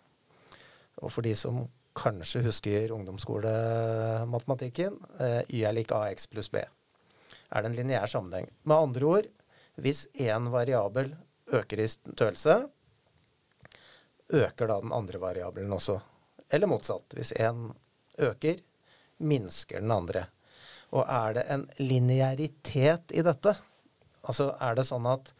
Og 0.98 1.14
for 1.14 1.22
de 1.22 1.30
som 1.38 1.62
kanskje 1.98 2.42
husker 2.42 2.92
ungdomsskolematematikken, 2.96 4.98
eh, 5.20 5.42
Y 5.48 5.62
er 5.62 5.72
lik 5.72 5.92
AX 5.92 6.26
pluss 6.26 6.50
B. 6.50 6.58
Er 6.58 7.62
det 7.62 7.70
en 7.70 7.76
lineær 7.76 8.06
sammenheng? 8.10 8.48
Med 8.64 8.76
andre 8.76 9.06
ord, 9.06 9.26
hvis 9.76 10.08
én 10.18 10.50
variabel 10.50 11.16
øker 11.52 11.78
i 11.78 11.86
størrelse, 11.86 12.70
øker 14.32 14.66
da 14.66 14.80
den 14.80 14.92
andre 14.92 15.20
variabelen 15.20 15.72
også. 15.72 16.00
Eller 16.50 16.66
motsatt. 16.66 17.14
Hvis 17.14 17.32
én 17.32 17.74
øker, 18.18 18.58
minsker 19.18 19.82
den 19.82 19.92
andre. 19.94 20.26
Og 20.94 21.04
er 21.04 21.36
det 21.36 21.44
en 21.52 21.66
linearitet 21.80 23.12
i 23.12 23.24
dette? 23.24 23.54
Altså 24.24 24.52
er 24.62 24.78
det 24.78 24.86
sånn 24.88 25.06
at 25.08 25.32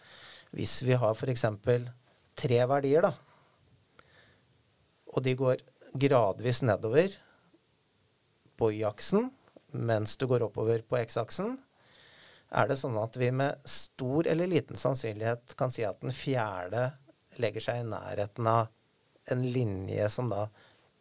hvis 0.56 0.80
vi 0.87 0.97
har 0.97 1.16
f.eks. 1.16 1.44
tre 2.38 2.61
verdier, 2.70 3.04
da, 3.04 3.12
og 5.08 5.25
de 5.25 5.35
går 5.37 5.62
gradvis 5.99 6.62
nedover 6.64 7.16
på 8.58 8.70
y-aksen, 8.76 9.30
mens 9.73 10.16
du 10.16 10.26
går 10.28 10.47
oppover 10.47 10.82
på 10.88 10.99
x-aksen, 11.02 11.56
er 12.49 12.68
det 12.70 12.78
sånn 12.80 12.97
at 13.00 13.16
vi 13.20 13.28
med 13.35 13.61
stor 13.68 14.26
eller 14.30 14.49
liten 14.49 14.78
sannsynlighet 14.78 15.52
kan 15.58 15.73
si 15.73 15.85
at 15.85 16.00
den 16.00 16.14
fjerde 16.16 16.90
legger 17.42 17.64
seg 17.64 17.82
i 17.82 17.88
nærheten 17.88 18.49
av 18.49 18.70
en 19.28 19.42
linje 19.44 20.08
som 20.11 20.30
da 20.32 20.47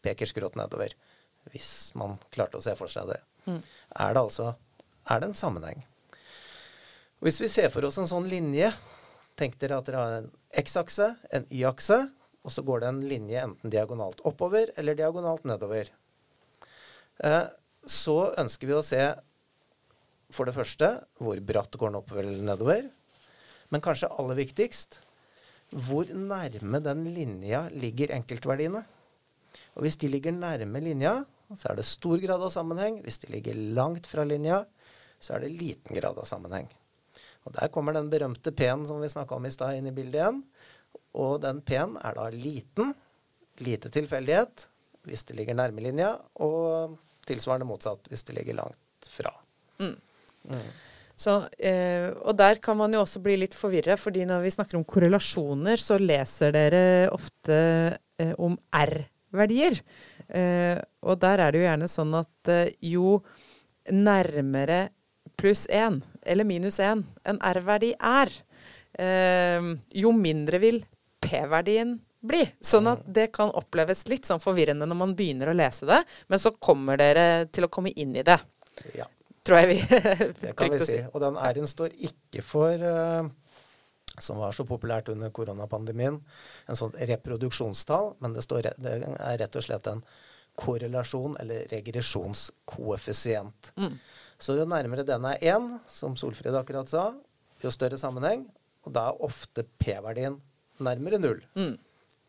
peker 0.03 0.27
skrått 0.27 0.57
nedover. 0.59 0.91
Hvis 1.53 1.91
man 1.99 2.17
klarte 2.33 2.59
å 2.59 2.63
se 2.63 2.75
for 2.79 2.91
seg 2.91 3.11
det. 3.11 3.19
Mm. 3.47 3.61
Er 4.03 4.15
det 4.15 4.23
altså 4.23 4.53
er 5.07 5.21
det 5.21 5.29
en 5.29 5.37
sammenheng. 5.39 5.83
Hvis 7.23 7.39
vi 7.41 7.49
ser 7.49 7.71
for 7.73 7.85
oss 7.87 7.97
en 8.01 8.09
sånn 8.09 8.27
linje 8.29 8.71
Tenk 9.37 9.53
dere 9.61 9.77
at 9.77 9.85
dere 9.85 9.99
har 10.01 10.13
en 10.17 10.31
x-akse, 10.63 11.11
en 11.29 11.43
y-akse, 11.53 11.99
og 12.41 12.49
så 12.49 12.63
går 12.65 12.79
det 12.81 12.87
en 12.89 13.01
linje 13.05 13.43
enten 13.45 13.69
diagonalt 13.69 14.23
oppover 14.25 14.71
eller 14.81 14.97
diagonalt 14.97 15.43
nedover. 15.45 15.91
Eh, 17.21 17.43
så 17.85 18.15
ønsker 18.41 18.71
vi 18.71 18.73
å 18.73 18.81
se 18.81 19.03
for 20.33 20.49
det 20.49 20.55
første 20.55 20.89
hvor 21.21 21.37
bratt 21.45 21.77
går 21.77 21.91
den 21.91 21.99
oppover 21.99 22.25
eller 22.25 22.49
nedover. 22.49 22.89
Men 23.69 23.85
kanskje 23.85 24.09
aller 24.09 24.41
viktigst 24.41 24.97
hvor 25.85 26.09
nærme 26.09 26.81
den 26.81 27.05
linja 27.13 27.67
ligger 27.69 28.15
enkeltverdiene. 28.17 28.81
Og 29.77 29.85
hvis 29.85 30.01
de 30.01 30.09
ligger 30.09 30.33
nærme 30.33 30.81
linja, 30.81 31.19
så 31.55 31.71
er 31.71 31.79
det 31.79 31.87
stor 31.87 32.19
grad 32.19 32.43
av 32.43 32.51
sammenheng. 32.51 32.99
Hvis 33.05 33.21
de 33.23 33.31
ligger 33.31 33.55
langt 33.77 34.07
fra 34.09 34.25
linja, 34.27 34.63
så 35.19 35.37
er 35.37 35.45
det 35.45 35.55
liten 35.55 35.95
grad 35.95 36.17
av 36.19 36.27
sammenheng. 36.29 36.67
Og 37.47 37.53
Der 37.55 37.71
kommer 37.71 37.95
den 37.95 38.09
berømte 38.11 38.51
P-en 38.51 38.83
som 38.87 38.99
vi 38.99 39.09
snakka 39.09 39.37
om 39.37 39.45
i 39.47 39.51
stad, 39.53 39.77
inn 39.77 39.87
i 39.87 39.95
bildet 39.95 40.19
igjen. 40.19 40.41
Og 41.15 41.37
den 41.41 41.61
P-en 41.63 41.95
er 42.03 42.17
da 42.17 42.27
liten, 42.33 42.91
lite 43.63 43.91
tilfeldighet 43.93 44.67
hvis 45.07 45.23
det 45.29 45.37
ligger 45.37 45.55
nærme 45.55 45.79
linja, 45.79 46.09
og 46.43 46.97
tilsvarende 47.27 47.67
motsatt 47.69 48.09
hvis 48.11 48.25
det 48.27 48.35
ligger 48.35 48.57
langt 48.59 49.07
fra. 49.07 49.31
Mm. 49.79 49.95
Mm. 50.51 50.67
Så, 51.17 51.37
eh, 51.57 52.11
og 52.11 52.35
der 52.37 52.59
kan 52.61 52.77
man 52.77 52.93
jo 52.93 53.01
også 53.01 53.21
bli 53.23 53.37
litt 53.39 53.55
forvirra, 53.57 53.95
fordi 53.97 54.25
når 54.27 54.43
vi 54.43 54.51
snakker 54.53 54.77
om 54.77 54.85
korrelasjoner, 54.85 55.79
så 55.81 55.97
leser 55.97 56.51
dere 56.53 56.83
ofte 57.15 57.57
eh, 58.19 58.35
om 58.37 58.57
R-verdier. 59.33 59.79
Eh, 60.27 60.77
og 61.03 61.19
der 61.21 61.43
er 61.43 61.51
det 61.51 61.61
jo 61.61 61.67
gjerne 61.67 61.89
sånn 61.91 62.15
at 62.19 62.51
eh, 62.51 62.73
jo 62.83 63.19
nærmere 63.93 64.87
pluss 65.39 65.67
én 65.71 66.01
eller 66.27 66.47
minus 66.47 66.79
én 66.83 67.05
en 67.27 67.39
R-verdi 67.39 67.93
er, 67.95 68.31
eh, 68.99 69.71
jo 69.95 70.13
mindre 70.15 70.59
vil 70.63 70.81
P-verdien 71.23 71.97
bli. 72.27 72.43
Sånn 72.59 72.89
at 72.91 73.05
mm. 73.05 73.11
det 73.13 73.27
kan 73.35 73.53
oppleves 73.55 74.07
litt 74.11 74.27
sånn 74.27 74.43
forvirrende 74.43 74.87
når 74.89 74.99
man 74.99 75.13
begynner 75.15 75.51
å 75.51 75.57
lese 75.57 75.87
det, 75.87 76.01
men 76.27 76.41
så 76.41 76.51
kommer 76.59 76.99
dere 76.99 77.45
til 77.53 77.67
å 77.67 77.71
komme 77.71 77.93
inn 77.95 78.15
i 78.17 78.25
det. 78.25 78.39
Ja 78.97 79.07
tror 79.47 79.63
jeg 79.63 79.67
vi 79.71 79.79
Det 80.41 80.53
kan 80.57 80.71
vi 80.75 80.85
si. 80.85 80.99
Og 81.13 81.21
den 81.23 81.39
R-en 81.39 81.69
står 81.69 81.95
ikke 82.09 82.43
for 82.45 82.83
uh, 82.83 83.29
som 84.17 84.39
var 84.41 84.55
så 84.55 84.65
populært 84.67 85.11
under 85.13 85.31
koronapandemien, 85.33 86.19
en 86.65 86.79
sånn 86.79 86.95
reproduksjonstall, 87.09 88.15
men 88.23 88.35
det, 88.35 88.43
står, 88.45 88.71
det 88.81 88.97
er 89.03 89.39
rett 89.41 89.57
og 89.57 89.65
slett 89.65 89.89
en 89.91 90.03
korrelasjon 90.57 91.37
eller 91.41 91.67
regresjonskoeffisient. 91.71 93.71
Mm. 93.77 93.97
Så 94.41 94.57
jo 94.57 94.65
nærmere 94.69 95.05
den 95.05 95.25
er 95.29 95.43
én, 95.53 95.69
som 95.89 96.17
Solfrid 96.17 96.57
akkurat 96.57 96.89
sa, 96.89 97.11
jo 97.61 97.73
større 97.73 97.97
sammenheng. 98.01 98.45
Og 98.87 98.93
da 98.95 99.09
er 99.11 99.23
ofte 99.25 99.65
P-verdien 99.81 100.37
nærmere 100.81 101.19
null. 101.21 101.41
Mm. 101.57 101.75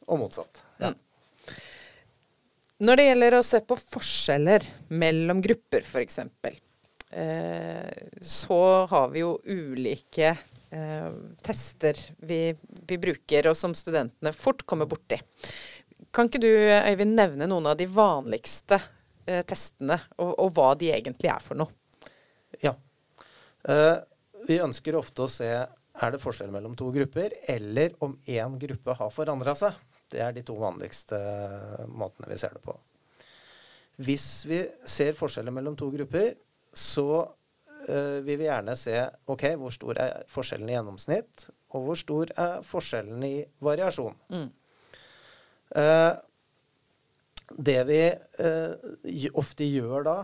Og 0.09 0.25
motsatt. 0.25 0.63
Ja. 0.81 0.93
Mm. 0.93 1.05
Når 2.79 2.99
det 2.99 3.05
gjelder 3.09 3.35
å 3.35 3.47
se 3.47 3.59
på 3.67 3.77
forskjeller 3.81 4.65
mellom 5.01 5.41
grupper, 5.45 5.83
f.eks., 5.83 6.21
Eh, 7.11 7.93
så 8.21 8.87
har 8.87 9.09
vi 9.09 9.23
jo 9.23 9.39
ulike 9.45 10.35
eh, 10.71 11.09
tester 11.45 11.99
vi, 12.19 12.55
vi, 12.89 12.99
bruker, 12.99 13.51
og 13.51 13.57
som 13.59 13.75
studentene 13.77 14.33
fort 14.37 14.65
kommer 14.69 14.89
borti. 14.91 15.21
Kan 16.15 16.31
ikke 16.31 16.43
du, 16.43 16.51
Øyvind, 16.51 17.17
nevne 17.19 17.49
noen 17.51 17.71
av 17.71 17.79
de 17.79 17.89
vanligste 17.91 18.81
eh, 19.27 19.43
testene, 19.49 20.01
og, 20.19 20.33
og, 20.35 20.53
hva 20.57 20.73
de 20.79 20.93
egentlig 20.95 21.33
er 21.33 21.45
for 21.45 21.59
noe? 21.59 21.75
Ja. 22.65 22.73
vi 24.49 24.57
ønsker 24.63 24.97
ofte 24.97 25.27
å 25.27 25.31
se 25.31 25.51
er 25.99 26.15
det 26.15 26.21
forskjell 26.23 26.51
mellom 26.55 26.77
to 26.79 26.89
grupper, 26.95 27.35
eller 27.51 27.95
om 28.05 28.15
én 28.27 28.55
gruppe 28.61 28.95
har 28.97 29.11
forandra 29.13 29.55
seg. 29.59 29.77
Det 30.09 30.23
er 30.25 30.33
de 30.33 30.45
to 30.47 30.57
vanligste 30.57 31.19
måtene 31.91 32.31
vi 32.31 32.39
ser 32.41 32.55
det 32.57 32.63
på. 32.65 32.77
Hvis 33.99 34.47
vi 34.47 34.63
ser 34.87 35.19
forskjeller 35.19 35.55
mellom 35.55 35.77
to 35.77 35.91
grupper, 35.91 36.37
så 36.71 37.27
uh, 37.89 38.21
vil 38.27 38.45
gjerne 38.47 38.77
se 38.79 38.97
ok, 39.31 39.45
hvor 39.61 39.75
stor 39.75 40.01
er 40.05 40.25
forskjellen 40.31 40.71
i 40.71 40.77
gjennomsnitt, 40.77 41.49
og 41.75 41.89
hvor 41.89 42.01
stor 42.01 42.33
er 42.37 42.65
forskjellen 42.67 43.27
i 43.27 43.35
variasjon. 43.65 44.17
Mm. 44.33 44.49
Uh, 45.77 46.15
det 47.57 47.81
vi 47.89 48.01
uh, 48.13 49.29
ofte 49.41 49.67
gjør 49.69 50.05
da, 50.05 50.17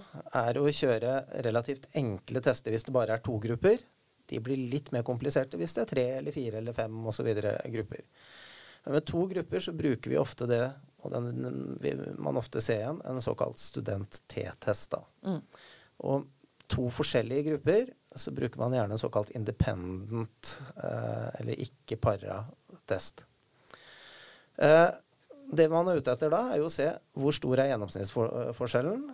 er 0.44 0.60
å 0.60 0.68
kjøre 0.68 1.18
relativt 1.46 1.88
enkle 1.96 2.42
tester 2.44 2.74
hvis 2.74 2.84
det 2.84 2.96
bare 2.96 3.16
er 3.16 3.24
to 3.24 3.38
grupper. 3.40 3.80
De 4.28 4.40
blir 4.44 4.60
litt 4.70 4.90
mer 4.92 5.04
kompliserte 5.04 5.60
hvis 5.60 5.76
det 5.76 5.84
er 5.84 5.92
tre 5.92 6.04
eller 6.18 6.36
fire 6.36 6.60
eller 6.60 6.76
fem 6.76 6.94
osv. 7.08 7.30
grupper. 7.72 8.04
Men 8.84 8.98
med 8.98 9.06
to 9.08 9.24
grupper 9.30 9.64
så 9.64 9.72
bruker 9.72 10.12
vi 10.12 10.20
ofte 10.20 10.48
det, 10.48 10.64
og 11.04 11.12
den 11.12 11.76
vil 11.80 12.02
man 12.20 12.36
ofte 12.40 12.60
se 12.64 12.76
igjen, 12.80 13.00
en 13.04 13.20
såkalt 13.24 13.60
student-T-test. 13.60 14.96
Mm. 15.24 15.40
Og 16.04 16.26
to 16.74 16.88
forskjellige 16.92 17.46
grupper, 17.48 17.92
så 18.18 18.32
bruker 18.34 18.60
man 18.60 18.74
gjerne 18.74 18.96
en 18.96 19.00
såkalt 19.00 19.30
independent, 19.38 20.56
eh, 20.76 21.28
eller 21.40 21.62
ikke-para-test. 21.66 23.24
Eh, 24.56 24.90
det 25.54 25.68
man 25.70 25.88
er 25.88 26.00
ute 26.00 26.14
etter 26.14 26.32
da, 26.32 26.48
er 26.50 26.62
jo 26.62 26.70
å 26.70 26.72
se 26.72 26.88
hvor 27.18 27.34
stor 27.36 27.60
er 27.62 27.70
gjennomsnittsforskjellen, 27.72 29.06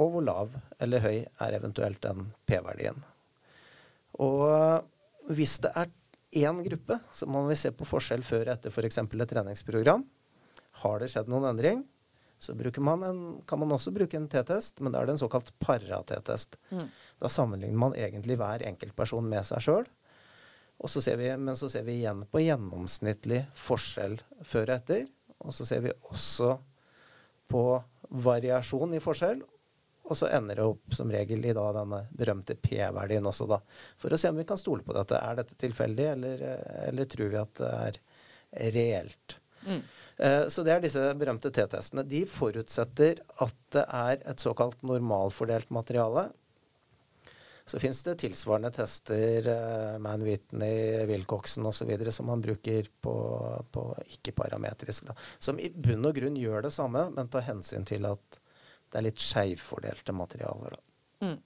og 0.00 0.12
hvor 0.14 0.24
lav 0.24 0.54
eller 0.80 1.04
høy 1.04 1.16
er 1.20 1.56
eventuelt 1.58 2.00
den 2.02 2.30
P-verdien. 2.48 2.96
Og 4.24 5.30
hvis 5.30 5.58
det 5.62 5.72
er 5.76 5.90
én 6.40 6.62
gruppe, 6.64 6.98
så 7.12 7.28
må 7.28 7.44
vi 7.48 7.58
se 7.58 7.72
på 7.74 7.86
forskjell 7.88 8.24
før 8.26 8.48
og 8.48 8.54
etter 8.54 8.72
f.eks. 8.72 9.02
et 9.02 9.32
treningsprogram. 9.34 10.04
Har 10.82 11.02
det 11.02 11.10
skjedd 11.12 11.28
noen 11.30 11.50
endring? 11.50 11.84
Så 12.40 12.54
man 12.80 13.02
en, 13.04 13.42
kan 13.46 13.58
man 13.60 13.72
også 13.76 13.92
bruke 13.92 14.16
en 14.16 14.28
T-test, 14.32 14.80
men 14.80 14.94
da 14.94 15.02
er 15.02 15.10
det 15.10 15.18
en 15.18 15.20
såkalt 15.20 15.52
para-T-test. 15.60 16.56
Mm. 16.70 16.86
Da 17.20 17.28
sammenligner 17.28 17.76
man 17.76 17.94
egentlig 17.94 18.38
hver 18.40 18.64
enkeltperson 18.64 19.28
med 19.28 19.44
seg 19.44 19.60
sjøl. 19.66 19.90
Men 20.80 21.56
så 21.56 21.68
ser 21.68 21.84
vi 21.84 21.98
igjen 21.98 22.24
på 22.32 22.40
gjennomsnittlig 22.40 23.42
forskjell 23.60 24.16
før 24.40 24.70
og 24.70 24.76
etter. 24.78 25.04
Og 25.44 25.52
så 25.52 25.68
ser 25.68 25.84
vi 25.84 25.92
også 26.08 26.54
på 27.52 27.64
variasjon 28.24 28.96
i 28.96 29.02
forskjell. 29.04 29.42
Og 30.10 30.16
så 30.16 30.30
ender 30.32 30.56
det 30.58 30.64
opp 30.64 30.96
som 30.96 31.12
regel 31.12 31.44
i 31.44 31.52
da 31.54 31.66
denne 31.76 32.00
berømte 32.16 32.56
P-verdien 32.56 33.28
også, 33.28 33.46
da. 33.52 33.60
For 34.00 34.10
å 34.10 34.18
se 34.18 34.32
om 34.32 34.40
vi 34.40 34.48
kan 34.48 34.58
stole 34.58 34.82
på 34.86 34.96
dette. 34.96 35.20
Er 35.20 35.36
dette 35.38 35.60
tilfeldig, 35.60 36.08
eller, 36.16 36.48
eller 36.88 37.12
tror 37.12 37.30
vi 37.30 37.38
at 37.44 37.60
det 37.60 37.74
er 37.76 38.00
reelt? 38.74 39.36
Mm. 39.68 39.84
Eh, 40.20 40.46
så 40.52 40.64
det 40.66 40.74
er 40.74 40.84
disse 40.84 41.02
berømte 41.16 41.52
T-testene. 41.54 42.04
De 42.04 42.26
forutsetter 42.28 43.22
at 43.40 43.56
det 43.72 43.86
er 43.86 44.20
et 44.28 44.42
såkalt 44.42 44.82
normalfordelt 44.84 45.72
materiale. 45.72 46.28
Så 47.70 47.78
fins 47.78 48.00
det 48.02 48.16
tilsvarende 48.18 48.72
tester, 48.74 49.46
uh, 49.46 49.98
Man 50.02 50.24
Whitney, 50.26 51.04
Wilcoxen 51.06 51.68
osv., 51.70 51.92
som 52.10 52.26
man 52.26 52.42
bruker 52.42 52.88
på, 53.04 53.14
på 53.70 53.84
ikke-parametrisk. 54.16 55.12
Som 55.38 55.60
i 55.62 55.70
bunn 55.70 56.08
og 56.08 56.16
grunn 56.18 56.38
gjør 56.40 56.66
det 56.66 56.72
samme, 56.74 57.04
men 57.14 57.30
tar 57.30 57.46
hensyn 57.46 57.86
til 57.86 58.08
at 58.10 58.40
det 58.90 58.98
er 58.98 59.06
litt 59.06 59.22
skeivfordelte 59.22 60.16
materialer. 60.18 60.74
da. 60.74 60.89
Mm. 61.20 61.36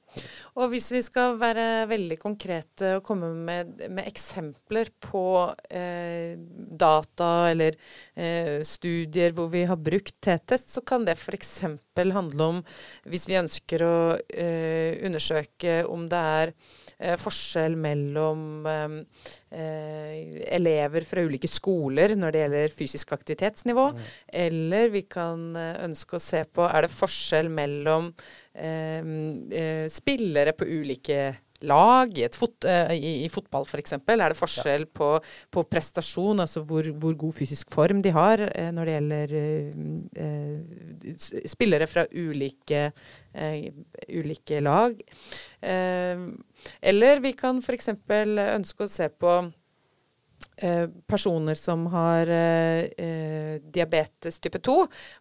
Og 0.55 0.69
hvis 0.71 0.87
vi 0.95 1.01
skal 1.03 1.35
være 1.41 1.89
veldig 1.91 2.19
konkrete 2.23 2.93
og 3.01 3.03
komme 3.07 3.33
med, 3.35 3.73
med 3.91 4.07
eksempler 4.07 4.93
på 5.03 5.25
eh, 5.67 6.39
data 6.85 7.31
eller 7.51 7.75
eh, 8.15 8.63
studier 8.63 9.35
hvor 9.35 9.51
vi 9.51 9.65
har 9.67 9.81
brukt 9.83 10.21
T-test, 10.23 10.71
så 10.77 10.85
kan 10.87 11.07
det 11.09 11.17
f.eks. 11.19 11.57
handle 11.99 12.51
om 12.53 12.63
hvis 13.11 13.27
vi 13.31 13.41
ønsker 13.41 13.83
å 13.83 13.97
eh, 14.31 15.03
undersøke 15.03 15.81
om 15.91 16.07
det 16.11 16.23
er 16.39 16.55
eh, 16.99 17.17
forskjell 17.21 17.77
mellom 17.81 18.67
eh, 18.71 18.97
eh, 19.55 20.43
elever 20.57 21.07
fra 21.09 21.25
ulike 21.27 21.51
skoler 21.51 22.17
når 22.19 22.35
det 22.35 22.43
gjelder 22.45 22.77
fysisk 22.79 23.15
aktivitetsnivå, 23.17 23.87
mm. 23.95 24.11
eller 24.47 24.93
vi 24.95 25.05
kan 25.11 25.53
ønske 25.57 26.19
å 26.19 26.23
se 26.23 26.45
på 26.49 26.67
er 26.69 26.87
det 26.87 26.93
forskjell 26.95 27.51
mellom 27.53 28.13
eh, 28.55 29.87
spillere 29.93 30.57
på 30.57 30.69
ulike 30.69 31.21
lag. 31.67 32.13
I, 32.19 32.29
fot, 32.35 32.65
eh, 32.69 32.93
i, 32.95 33.13
i 33.25 33.31
fotball 33.33 33.67
f.eks. 33.67 33.97
er 33.97 34.23
det 34.23 34.39
forskjell 34.39 34.87
på, 34.95 35.11
på, 35.55 35.65
prestasjon, 35.71 36.43
altså 36.45 36.63
hvor, 36.67 36.89
hvor, 37.01 37.17
god 37.25 37.35
fysisk 37.37 37.73
form 37.75 38.03
de 38.05 38.13
har 38.15 38.43
eh, 38.51 38.71
når 38.75 38.91
det 38.91 38.95
gjelder 38.97 39.35
eh, 40.27 41.43
spillere 41.51 41.89
fra 41.91 42.07
ulike, 42.13 42.87
eh, 43.35 43.69
ulike 44.13 44.61
lag. 44.65 44.97
Ehm, 45.65 46.31
eller 46.83 47.23
vi 47.25 47.35
kan 47.39 47.61
f.eks. 47.63 47.93
ønske 48.09 48.87
å 48.87 48.91
se 48.91 49.09
på 49.09 49.39
personer 51.11 51.59
som 51.59 51.87
har 51.91 52.31
eh, 52.31 52.85
eh, 52.99 53.57
diabetes 53.75 54.39
type 54.41 54.59
2 54.63 54.77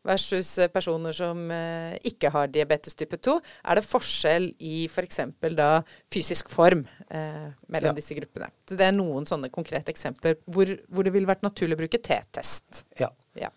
versus 0.05 0.51
personer 0.73 1.15
som 1.17 1.49
eh, 1.51 1.95
ikke 2.05 2.29
har 2.33 2.51
diabetes 2.53 2.95
type 2.95 3.17
2, 3.17 3.39
er 3.65 3.79
det 3.79 3.85
forskjell 3.87 4.49
i 4.61 4.85
f.eks. 4.85 5.19
For 5.41 5.57
da 5.57 5.69
fysisk 6.13 6.51
form 6.53 6.85
eh, 7.09 7.49
mellom 7.67 7.93
ja. 7.93 7.97
disse 7.97 8.17
gruppene. 8.17 8.51
Så 8.69 8.77
Det 8.77 8.85
er 8.85 8.95
noen 8.95 9.25
sånne 9.29 9.49
konkrete 9.53 9.93
eksempler 9.93 10.37
hvor, 10.45 10.69
hvor 10.89 11.07
det 11.07 11.15
ville 11.15 11.29
vært 11.29 11.45
naturlig 11.45 11.79
å 11.79 11.83
bruke 11.83 12.01
T-test. 12.03 12.85
Ja. 13.01 13.09
ja. 13.39 13.49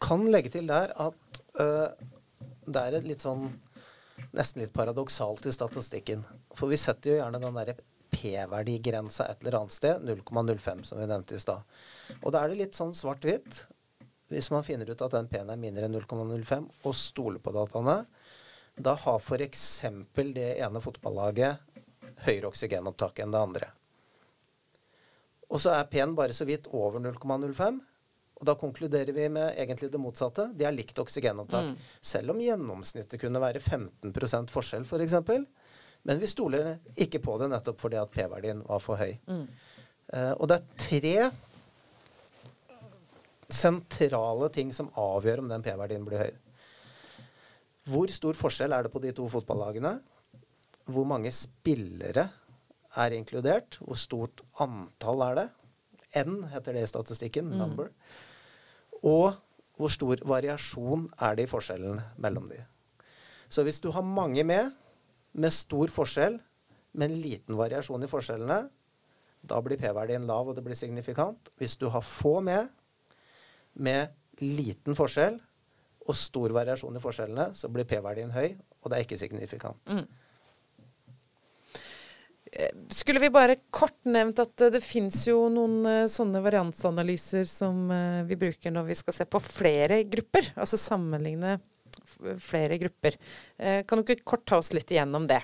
Kan 0.00 0.28
legge 0.32 0.54
til 0.54 0.68
der 0.70 0.94
at 0.96 1.42
det 2.68 2.82
er 2.84 3.00
litt 3.04 3.24
sånn 3.24 3.48
nesten 4.34 4.62
litt 4.62 4.74
paradoksalt 4.74 5.46
i 5.46 5.52
statistikken. 5.54 6.24
For 6.56 6.70
vi 6.70 6.78
setter 6.80 7.12
jo 7.12 7.20
gjerne 7.20 7.40
den 7.42 7.56
derre 7.58 7.76
P-verdigrensa 8.18 9.28
et 9.30 9.44
eller 9.44 9.60
annet 9.60 9.76
sted. 9.78 10.02
0,05, 10.02 10.82
som 10.90 10.98
vi 10.98 11.06
nevnte 11.06 11.38
i 11.38 11.42
stad. 11.42 11.62
Og 12.18 12.32
da 12.34 12.42
er 12.42 12.50
det 12.50 12.62
litt 12.64 12.78
sånn 12.78 12.94
svart-hvitt. 12.96 13.62
Hvis 14.28 14.50
man 14.52 14.66
finner 14.66 14.90
ut 14.90 15.02
at 15.06 15.14
den 15.14 15.30
P-en 15.30 15.54
er 15.54 15.60
mindre 15.60 15.86
enn 15.86 15.94
0,05, 15.96 16.66
og 16.84 16.96
stoler 16.96 17.40
på 17.40 17.54
dataene, 17.54 18.02
da 18.78 18.94
har 19.06 19.18
f.eks. 19.22 19.64
det 20.34 20.50
ene 20.58 20.82
fotballaget 20.82 21.62
høyere 22.26 22.50
oksygenopptak 22.50 23.22
enn 23.22 23.34
det 23.34 23.40
andre. 23.40 23.70
Og 25.48 25.62
så 25.62 25.72
er 25.74 25.88
P-en 25.88 26.16
bare 26.18 26.36
så 26.36 26.44
vidt 26.48 26.68
over 26.76 27.00
0,05. 27.00 27.80
Og 28.38 28.46
da 28.46 28.54
konkluderer 28.54 29.10
vi 29.16 29.24
med 29.32 29.56
egentlig 29.58 29.88
det 29.90 29.98
motsatte. 29.98 30.50
De 30.54 30.66
har 30.66 30.74
likt 30.74 30.98
oksygenopptak. 31.00 31.72
Mm. 31.72 31.88
Selv 32.12 32.34
om 32.34 32.42
gjennomsnittet 32.42 33.18
kunne 33.20 33.42
være 33.42 33.62
15 33.64 34.12
forskjell, 34.52 34.84
f.eks. 34.84 34.90
For 34.92 35.02
eksempel, 35.02 35.48
men 36.08 36.20
vi 36.22 36.30
stoler 36.30 36.78
ikke 36.96 37.20
på 37.20 37.36
det 37.40 37.50
nettopp 37.52 37.82
fordi 37.82 37.98
at 38.00 38.12
P-verdien 38.12 38.62
var 38.64 38.80
for 38.80 39.00
høy. 39.00 39.12
Mm. 39.28 39.44
Uh, 40.08 40.32
og 40.40 40.48
det 40.48 40.56
er 40.56 40.68
tre 40.80 41.16
sentrale 43.48 44.48
ting 44.52 44.72
som 44.72 44.88
avgjør 44.96 45.44
om 45.44 45.50
den 45.52 45.64
P-verdien 45.64 46.04
blir 46.06 46.24
høy. 46.24 46.32
Hvor 47.88 48.12
stor 48.12 48.36
forskjell 48.36 48.74
er 48.76 48.84
det 48.84 48.92
på 48.92 49.00
de 49.04 49.12
to 49.16 49.28
fotballagene? 49.32 49.94
Hvor 50.88 51.06
mange 51.08 51.32
spillere 51.32 52.26
er 52.96 53.16
inkludert? 53.16 53.78
Hvor 53.80 54.00
stort 54.00 54.42
antall 54.60 55.24
er 55.28 55.38
det? 55.38 55.46
N 56.24 56.42
heter 56.52 56.76
det 56.76 56.86
i 56.86 56.90
statistikken. 56.90 57.52
Mm. 57.52 57.60
Number. 57.60 57.92
Og 59.04 59.36
hvor 59.78 59.92
stor 59.92 60.24
variasjon 60.26 61.06
er 61.20 61.36
det 61.38 61.46
i 61.46 61.50
forskjellen 61.52 62.00
mellom 62.20 62.48
de. 62.50 62.60
Så 63.48 63.64
hvis 63.64 63.80
du 63.80 63.90
har 63.94 64.04
mange 64.04 64.44
med, 64.44 64.72
med 65.32 65.52
stor 65.54 65.92
forskjell, 65.92 66.38
men 66.98 67.16
liten 67.22 67.58
variasjon 67.58 68.04
i 68.04 68.10
forskjellene, 68.10 68.62
da 69.48 69.58
blir 69.62 69.78
p-verdien 69.80 70.26
lav, 70.26 70.48
og 70.48 70.56
det 70.56 70.64
blir 70.66 70.78
signifikant. 70.78 71.50
Hvis 71.60 71.76
du 71.78 71.86
har 71.92 72.04
få 72.04 72.38
med, 72.44 72.70
med 73.78 74.14
liten 74.42 74.96
forskjell 74.98 75.38
og 76.08 76.16
stor 76.16 76.54
variasjon 76.56 76.96
i 76.96 77.02
forskjellene, 77.02 77.50
så 77.54 77.70
blir 77.70 77.86
p-verdien 77.88 78.32
høy, 78.34 78.56
og 78.82 78.90
det 78.90 78.98
er 78.98 79.06
ikke 79.06 79.20
signifikant. 79.20 79.92
Mm. 79.92 80.06
Eh, 82.48 82.74
skulle 82.96 83.20
vi 83.22 83.30
bare 83.30 83.58
kort 83.70 83.98
nevnt 84.08 84.40
at 84.42 84.68
det 84.72 84.82
finnes 84.82 85.20
jo 85.28 85.42
noen 85.52 85.82
uh, 85.84 86.10
sånne 86.10 86.40
variansanalyser 86.42 87.44
som 87.46 87.90
vi 88.26 88.38
bruker 88.40 88.72
når 88.72 88.88
vi 88.88 88.96
skal 88.98 89.18
se 89.20 89.28
på 89.28 89.42
flere 89.44 90.00
grupper, 90.08 90.54
altså 90.56 90.80
sammenligne 90.80 91.58
flere 92.42 92.78
grupper. 92.80 93.16
Eh, 93.56 93.84
kan 93.86 94.00
du 94.00 94.04
ikke 94.04 94.26
kort 94.36 94.46
ta 94.48 94.58
oss 94.62 94.72
litt 94.76 94.90
igjennom 94.92 95.28
det? 95.30 95.42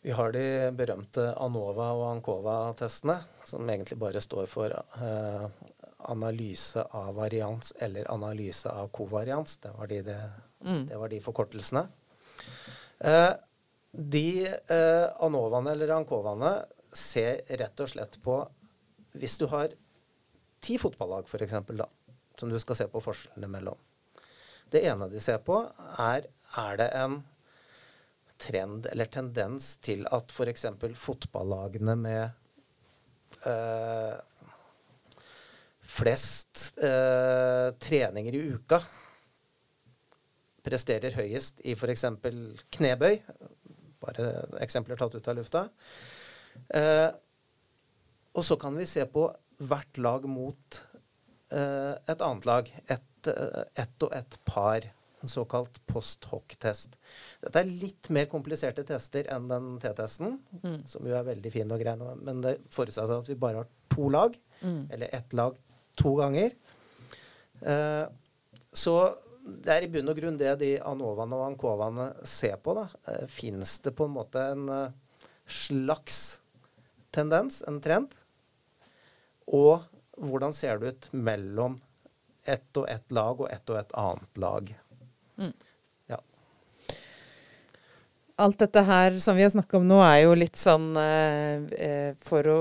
Vi 0.00 0.14
har 0.16 0.32
de 0.32 0.44
berømte 0.72 1.26
ANOVA 1.36 1.90
og 1.92 2.06
ANKOVA-testene, 2.14 3.18
som 3.44 3.68
egentlig 3.68 3.98
bare 4.00 4.22
står 4.24 4.46
for 4.48 4.72
eh, 4.72 5.44
analyse 6.08 6.84
av 6.96 7.12
varians 7.18 7.74
eller 7.84 8.08
analyse 8.12 8.70
av 8.72 8.88
kovarians. 8.96 9.58
Det 9.60 9.74
var 9.76 9.90
de, 9.90 10.00
det, 10.06 10.18
mm. 10.64 10.86
det 10.88 11.00
var 11.02 11.12
de 11.12 11.20
forkortelsene. 11.20 11.84
Eh, 12.98 13.32
de 13.92 14.46
eh, 14.48 15.06
ANOVAene 15.20 15.74
eller 15.76 15.92
ANCOVAene 15.98 16.54
ser 16.96 17.44
rett 17.60 17.80
og 17.84 17.92
slett 17.92 18.16
på 18.24 18.40
Hvis 19.18 19.36
du 19.38 19.48
har 19.50 19.72
ti 20.62 20.76
fotballag, 20.78 21.26
f.eks., 21.26 21.54
som 22.38 22.48
du 22.48 22.58
skal 22.62 22.76
se 22.78 22.86
på 22.88 23.02
forskjellene 23.02 23.48
mellom, 23.50 23.78
det 24.70 24.84
ene 24.86 25.08
de 25.10 25.20
ser 25.22 25.40
på, 25.44 25.62
er 25.98 26.28
er 26.58 26.78
det 26.80 26.88
en 26.98 27.20
trend 28.40 28.88
eller 28.90 29.10
tendens 29.12 29.76
til 29.84 30.06
at 30.10 30.32
f.eks. 30.32 30.66
fotballagene 30.98 31.96
med 31.96 32.30
øh, 33.46 34.16
flest 35.80 36.72
øh, 36.78 37.70
treninger 37.78 38.34
i 38.34 38.42
uka 38.54 38.80
presterer 40.64 41.14
høyest 41.16 41.62
i 41.64 41.74
f.eks. 41.76 42.04
knebøy. 42.76 43.20
Bare 44.00 44.30
eksempler 44.64 44.98
tatt 44.98 45.14
ut 45.16 45.28
av 45.28 45.36
lufta. 45.38 45.68
Eh, 46.74 47.08
og 48.36 48.44
så 48.46 48.56
kan 48.60 48.76
vi 48.76 48.88
se 48.88 49.04
på 49.08 49.24
hvert 49.60 49.98
lag 50.00 50.24
mot 50.28 50.76
uh, 51.52 51.96
et 52.08 52.22
annet 52.22 52.46
lag. 52.48 52.68
Et 52.88 53.09
Eh, 53.09 53.09
ett 53.28 54.06
og 54.06 54.14
ett 54.16 54.38
par. 54.44 54.86
En 55.20 55.28
såkalt 55.28 55.74
post 55.86 56.24
hoc-test. 56.30 56.94
Dette 57.42 57.60
er 57.60 57.68
litt 57.68 58.08
mer 58.08 58.24
kompliserte 58.32 58.86
tester 58.88 59.26
enn 59.28 59.50
den 59.50 59.74
T-testen, 59.82 60.38
mm. 60.62 60.78
som 60.88 61.04
jo 61.04 61.12
er 61.18 61.26
veldig 61.26 61.52
fin 61.52 61.74
og 61.74 61.82
grei, 61.82 61.92
men 62.24 62.40
det 62.40 62.54
forutsetter 62.72 63.20
at 63.20 63.28
vi 63.28 63.36
bare 63.36 63.60
har 63.60 63.68
to 63.92 64.08
lag, 64.08 64.38
mm. 64.62 64.86
eller 64.88 65.12
ett 65.12 65.36
lag 65.36 65.58
to 66.00 66.14
ganger. 66.16 66.56
Eh, 67.60 68.06
så 68.72 68.96
det 69.40 69.74
er 69.74 69.84
i 69.84 69.90
bunn 69.92 70.10
og 70.10 70.18
grunn 70.18 70.38
det 70.40 70.52
de 70.60 70.70
Anovaene 70.84 71.36
og 71.38 71.46
Ankovaene 71.50 72.08
ser 72.28 72.56
på. 72.62 72.74
da. 72.76 72.86
Uh, 73.08 73.26
Fins 73.30 73.78
det 73.84 73.94
på 73.96 74.06
en 74.06 74.14
måte 74.14 74.42
en 74.52 74.66
uh, 74.68 75.26
slags 75.46 76.40
tendens, 77.14 77.62
en 77.68 77.80
trend? 77.82 78.14
Og 79.50 79.80
hvordan 80.20 80.54
ser 80.54 80.78
det 80.78 80.92
ut 80.92 81.08
mellom 81.16 81.78
ett 82.44 82.76
og 82.76 82.88
ett 82.88 83.12
lag 83.12 83.40
og 83.40 83.50
ett 83.50 83.70
og 83.70 83.80
et 83.80 83.92
annet 83.98 84.38
lag. 84.38 84.72
Mm. 85.40 85.52
Ja. 86.10 86.18
alt 88.40 88.58
dette 88.58 88.82
her 88.84 89.16
som 89.20 89.36
vi 89.36 89.42
har 89.44 89.50
snakka 89.52 89.78
om 89.78 89.86
nå, 89.88 89.98
er 90.04 90.22
jo 90.22 90.36
litt 90.38 90.56
sånn 90.60 90.94
eh, 90.96 91.64
eh, 91.76 92.12
for 92.20 92.46
å, 92.48 92.60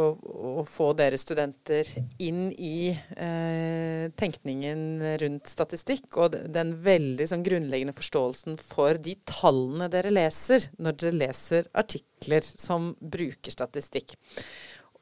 å, 0.60 0.64
få 0.68 0.92
dere 0.98 1.20
studenter 1.20 1.88
inn 2.20 2.50
i 2.52 2.92
eh, 2.92 4.10
tenkningen 4.20 4.82
rundt 5.22 5.52
statistikk, 5.52 6.08
og 6.20 6.36
den 6.52 6.76
veldig 6.84 7.30
sånn 7.32 7.46
grunnleggende 7.46 7.96
forståelsen 7.96 8.60
for 8.62 9.00
de 9.00 9.16
tallene 9.30 9.90
dere 9.92 10.12
leser 10.14 10.68
når 10.80 11.00
dere 11.00 11.22
leser 11.24 11.72
artikler 11.80 12.44
som 12.44 12.94
bruker 13.00 13.56
statistikk. 13.56 14.18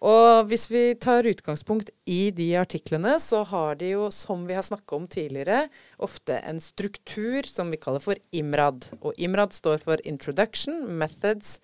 Og 0.06 0.46
hvis 0.52 0.68
vi 0.70 0.82
tar 1.02 1.26
utgangspunkt 1.26 1.90
i 2.06 2.30
de 2.36 2.52
artiklene, 2.60 3.16
så 3.18 3.42
har 3.50 3.80
de 3.80 3.96
jo, 3.96 4.10
som 4.14 4.46
vi 4.46 4.54
har 4.54 4.66
snakka 4.66 4.96
om 4.96 5.08
tidligere, 5.10 5.68
ofte 5.98 6.38
en 6.46 6.62
struktur 6.62 7.48
som 7.50 7.72
vi 7.74 7.80
kaller 7.82 8.04
for 8.04 8.20
IMRAD. 8.30 8.92
Og 9.02 9.18
IMRAD 9.18 9.58
står 9.58 9.82
for 9.82 10.04
Introduction, 10.06 10.84
Methods, 11.00 11.58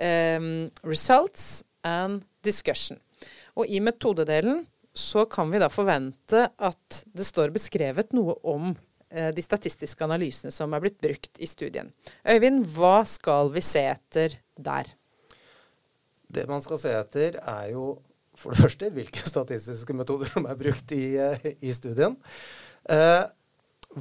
um, 0.00 0.70
Results 0.82 1.62
and 1.84 2.24
Discussion. 2.44 2.98
Og 3.54 3.68
i 3.68 3.82
metodedelen 3.84 4.64
så 4.94 5.26
kan 5.28 5.52
vi 5.52 5.60
da 5.60 5.68
forvente 5.68 6.48
at 6.56 7.04
det 7.12 7.26
står 7.26 7.52
beskrevet 7.54 8.14
noe 8.14 8.36
om 8.46 8.70
eh, 9.10 9.30
de 9.34 9.42
statistiske 9.42 10.06
analysene 10.06 10.54
som 10.54 10.72
er 10.72 10.84
blitt 10.84 11.00
brukt 11.02 11.40
i 11.42 11.48
studien. 11.50 11.90
Øyvind, 12.22 12.62
hva 12.76 13.00
skal 13.08 13.50
vi 13.54 13.62
se 13.64 13.82
etter 13.90 14.38
der? 14.54 14.92
Det 16.34 16.44
man 16.50 16.62
skal 16.64 16.80
se 16.80 16.92
etter, 16.98 17.38
er 17.40 17.70
jo 17.72 17.94
for 18.34 18.54
det 18.54 18.64
første 18.64 18.90
hvilke 18.94 19.22
statistiske 19.32 19.96
metoder 19.96 20.30
som 20.32 20.48
er 20.50 20.58
brukt 20.58 20.94
i, 20.96 21.16
eh, 21.20 21.48
i 21.62 21.72
studien. 21.76 22.16
Eh, 22.90 23.22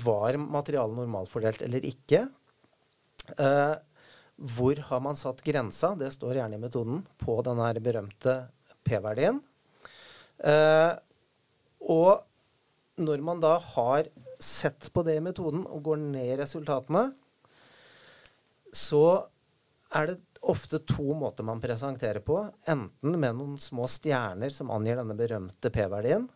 var 0.04 0.38
materialet 0.42 0.98
normalfordelt 0.98 1.62
eller 1.66 1.86
ikke? 1.86 2.26
Eh, 3.38 3.76
hvor 4.58 4.80
har 4.90 5.02
man 5.06 5.18
satt 5.18 5.44
grensa? 5.46 5.94
Det 5.96 6.10
står 6.16 6.40
gjerne 6.40 6.58
i 6.58 6.62
metoden. 6.62 7.04
På 7.22 7.38
denne 7.46 7.70
berømte 7.84 8.40
P-verdien. 8.84 9.40
Eh, 10.44 10.94
og 11.84 12.24
når 13.04 13.24
man 13.26 13.42
da 13.44 13.58
har 13.74 14.10
sett 14.44 14.90
på 14.94 15.04
det 15.06 15.18
i 15.18 15.24
metoden 15.24 15.64
og 15.70 15.86
går 15.86 16.02
ned 16.02 16.34
i 16.34 16.40
resultatene, 16.42 17.12
så 18.74 19.30
er 19.94 20.10
det 20.10 20.33
ofte 20.44 20.80
to 20.80 21.14
måter 21.16 21.46
man 21.48 21.62
presenterer 21.62 22.20
på. 22.20 22.38
Enten 22.68 23.20
med 23.20 23.38
noen 23.38 23.58
små 23.62 23.88
stjerner 23.88 24.52
som 24.52 24.72
angir 24.76 25.00
denne 25.00 25.16
berømte 25.18 25.72
P-verdien. 25.72 26.28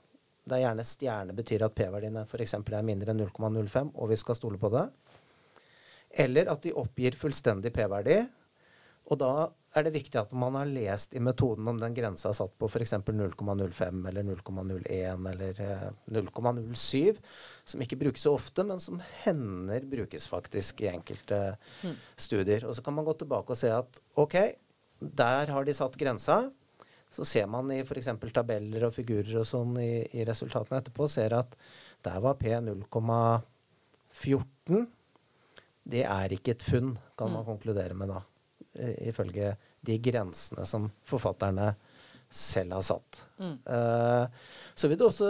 Der 0.48 0.62
gjerne 0.64 0.86
stjerne 0.88 1.36
betyr 1.36 1.66
at 1.68 1.76
P-verdien 1.76 2.22
f.eks. 2.24 2.56
er 2.56 2.88
mindre 2.88 3.12
enn 3.12 3.26
0,05, 3.26 3.92
og 3.94 4.12
vi 4.12 4.20
skal 4.20 4.38
stole 4.40 4.60
på 4.62 4.72
det. 4.72 4.86
Eller 6.24 6.48
at 6.52 6.64
de 6.64 6.76
oppgir 6.78 7.18
fullstendig 7.20 7.74
P-verdi. 7.76 8.22
Og 9.12 9.20
da 9.20 9.32
er 9.78 9.86
det 9.86 9.94
viktig 9.96 10.18
at 10.20 10.34
man 10.38 10.56
har 10.58 10.68
lest 10.70 11.14
i 11.16 11.22
metoden 11.24 11.68
om 11.70 11.80
den 11.80 11.96
grensa 11.96 12.30
er 12.32 12.38
satt 12.38 12.54
på 12.60 12.68
f.eks. 12.70 12.94
0,05 13.06 14.08
eller 14.10 14.24
0,01 14.26 15.30
eller 15.32 15.54
0,07, 16.14 17.00
eh, 17.00 17.16
som 17.68 17.82
ikke 17.84 18.00
brukes 18.02 18.24
så 18.26 18.32
ofte, 18.38 18.62
men 18.68 18.80
som 18.84 19.02
hender 19.24 19.82
brukes 19.90 20.28
faktisk 20.32 20.74
i 20.84 20.92
enkelte 20.92 21.40
mm. 21.84 21.96
studier. 22.16 22.62
Og 22.68 22.74
så 22.76 22.82
kan 22.86 22.96
man 22.98 23.08
gå 23.08 23.14
tilbake 23.20 23.50
og 23.54 23.60
se 23.60 23.70
at 23.74 23.92
OK, 24.20 24.36
der 25.00 25.46
har 25.54 25.64
de 25.68 25.74
satt 25.78 26.00
grensa. 26.00 26.36
Så 27.14 27.26
ser 27.26 27.48
man 27.50 27.72
i 27.72 27.84
f.eks. 27.84 28.10
tabeller 28.36 28.82
og 28.90 28.96
figurer 28.96 29.36
og 29.42 29.48
sånn 29.48 29.78
i, 29.80 29.92
i, 30.12 30.26
resultatene 30.28 30.80
etterpå, 30.82 31.04
ser 31.12 31.32
at 31.38 31.50
der 32.06 32.20
var 32.24 32.34
P 32.40 32.44
0,14. 32.66 34.88
Det 35.88 36.04
er 36.04 36.34
ikke 36.36 36.52
et 36.56 36.68
funn, 36.68 36.98
kan 37.18 37.32
man 37.32 37.44
mm. 37.46 37.50
konkludere 37.54 37.96
med 37.98 38.08
da 38.16 38.22
ifølge 38.78 39.56
de 39.88 39.98
grensene 40.04 40.66
som 40.68 40.90
forfatterne 41.08 41.72
selv 42.30 42.78
har 42.78 42.86
satt. 42.86 43.22
Mm. 43.40 43.58
Uh, 43.64 44.26
så 44.76 44.90
vil 44.90 45.00
det 45.00 45.08
også 45.08 45.30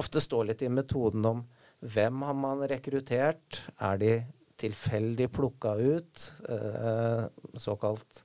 ofte 0.00 0.22
stå 0.22 0.42
litt 0.48 0.64
i 0.64 0.70
metoden 0.72 1.26
om 1.28 1.42
hvem 1.82 2.22
har 2.24 2.36
man 2.38 2.62
rekruttert? 2.70 3.62
Er 3.82 3.98
de 4.00 4.12
tilfeldig 4.62 5.28
plukka 5.34 5.74
ut? 5.76 6.28
Uh, 6.46 7.26
såkalt 7.58 8.22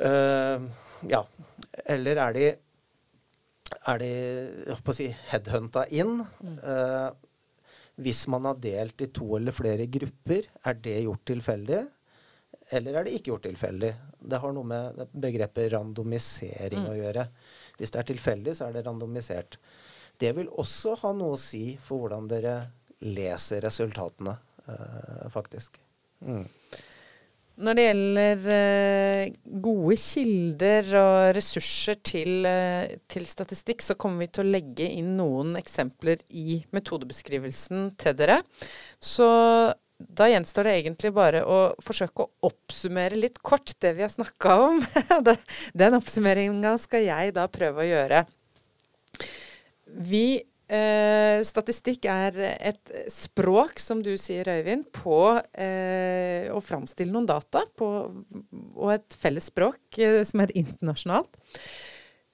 uh, 0.00 0.62
Ja. 1.10 1.24
Eller 1.84 2.20
er 2.22 2.36
de, 2.36 2.46
er 3.90 4.00
de 4.00 4.12
jeg 4.12 4.78
å 4.78 4.96
si, 4.96 5.10
headhunta 5.32 5.84
inn? 5.90 6.22
Mm. 6.42 6.58
hvis 8.02 8.22
man 8.32 8.46
har 8.48 8.56
delt 8.58 9.02
i 9.04 9.08
to 9.14 9.26
eller 9.36 9.54
flere 9.54 9.84
grupper, 9.90 10.46
er 10.64 10.78
det 10.80 11.02
gjort 11.04 11.24
tilfeldig? 11.28 11.82
Eller 12.72 12.96
er 12.96 13.06
det 13.06 13.16
ikke 13.18 13.32
gjort 13.32 13.46
tilfeldig? 13.46 13.90
Det 14.32 14.40
har 14.40 14.54
noe 14.56 14.68
med 14.68 15.02
begrepet 15.12 15.72
randomisering 15.74 16.86
mm. 16.86 16.90
å 16.92 16.96
gjøre. 16.96 17.26
Hvis 17.76 17.92
det 17.92 18.00
er 18.00 18.08
tilfeldig, 18.12 18.54
så 18.56 18.68
er 18.68 18.76
det 18.76 18.84
randomisert. 18.86 19.58
Det 20.20 20.30
vil 20.36 20.48
også 20.62 20.96
ha 21.02 21.12
noe 21.16 21.36
å 21.36 21.40
si 21.40 21.74
for 21.82 22.04
hvordan 22.04 22.30
dere 22.30 22.56
leser 23.02 23.60
resultatene, 23.64 24.36
uh, 24.68 25.28
faktisk. 25.34 25.80
Mm. 26.22 26.46
Når 27.62 27.76
det 27.76 27.84
gjelder 27.84 28.46
uh, 28.48 29.34
gode 29.64 29.96
kilder 30.00 30.92
og 30.96 31.16
ressurser 31.36 31.98
til, 32.00 32.46
uh, 32.48 32.94
til, 33.10 33.26
statistikk, 33.28 33.84
så 33.84 33.98
kommer 34.00 34.24
vi 34.24 34.30
til 34.32 34.46
å 34.46 34.54
legge 34.54 34.86
inn 34.88 35.12
noen 35.18 35.58
eksempler 35.60 36.22
i 36.30 36.62
metodebeskrivelsen 36.72 37.90
til 38.00 38.16
dere. 38.16 38.40
Så 38.96 39.28
da 40.08 40.28
gjenstår 40.30 40.68
det 40.68 40.76
egentlig 40.80 41.12
bare 41.16 41.42
å 41.46 41.58
forsøke 41.82 42.24
å 42.24 42.48
oppsummere 42.48 43.18
litt 43.18 43.40
kort 43.44 43.74
det 43.82 43.94
vi 43.98 44.04
har 44.04 44.12
snakka 44.12 44.56
om. 44.68 44.80
Den 45.80 45.98
oppsummeringa 45.98 46.76
skal 46.82 47.06
jeg 47.06 47.34
da 47.36 47.48
prøve 47.52 47.84
å 47.84 47.88
gjøre. 47.88 48.24
Vi 49.92 50.26
eh, 50.72 51.38
Statistikk 51.44 52.08
er 52.10 52.38
et 52.56 52.92
språk, 53.12 53.80
som 53.82 54.02
du 54.04 54.14
sier, 54.20 54.48
Øyvind, 54.48 54.88
på 54.94 55.20
eh, 55.52 56.48
å 56.52 56.62
framstille 56.64 57.12
noen 57.12 57.28
data. 57.28 57.64
På, 57.76 57.92
og 58.74 58.94
et 58.94 59.18
felles 59.20 59.50
språk 59.52 60.00
eh, 60.00 60.22
som 60.28 60.44
er 60.44 60.54
internasjonalt. 60.64 61.40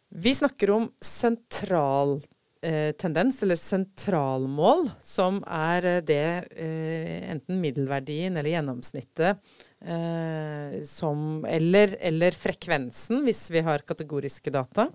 Vi 0.09 0.33
snakker 0.33 0.73
om 0.73 0.89
sentral 1.05 2.17
eh, 2.17 2.38
tendens, 2.99 3.43
eller 3.43 3.59
sentralmål, 3.61 4.89
som 5.05 5.39
er 5.47 5.87
eh, 5.87 6.01
det 6.03 6.25
eh, 6.59 7.31
enten 7.31 7.61
middelverdien 7.63 8.37
eller 8.37 8.51
gjennomsnittet 8.51 9.39
eh, 9.85 10.81
som 10.89 11.45
eller, 11.47 11.95
eller, 12.01 12.35
frekvensen, 12.35 13.23
hvis 13.27 13.47
vi 13.55 13.63
har 13.67 13.87
kategoriske 13.87 14.53
data. 14.55 14.89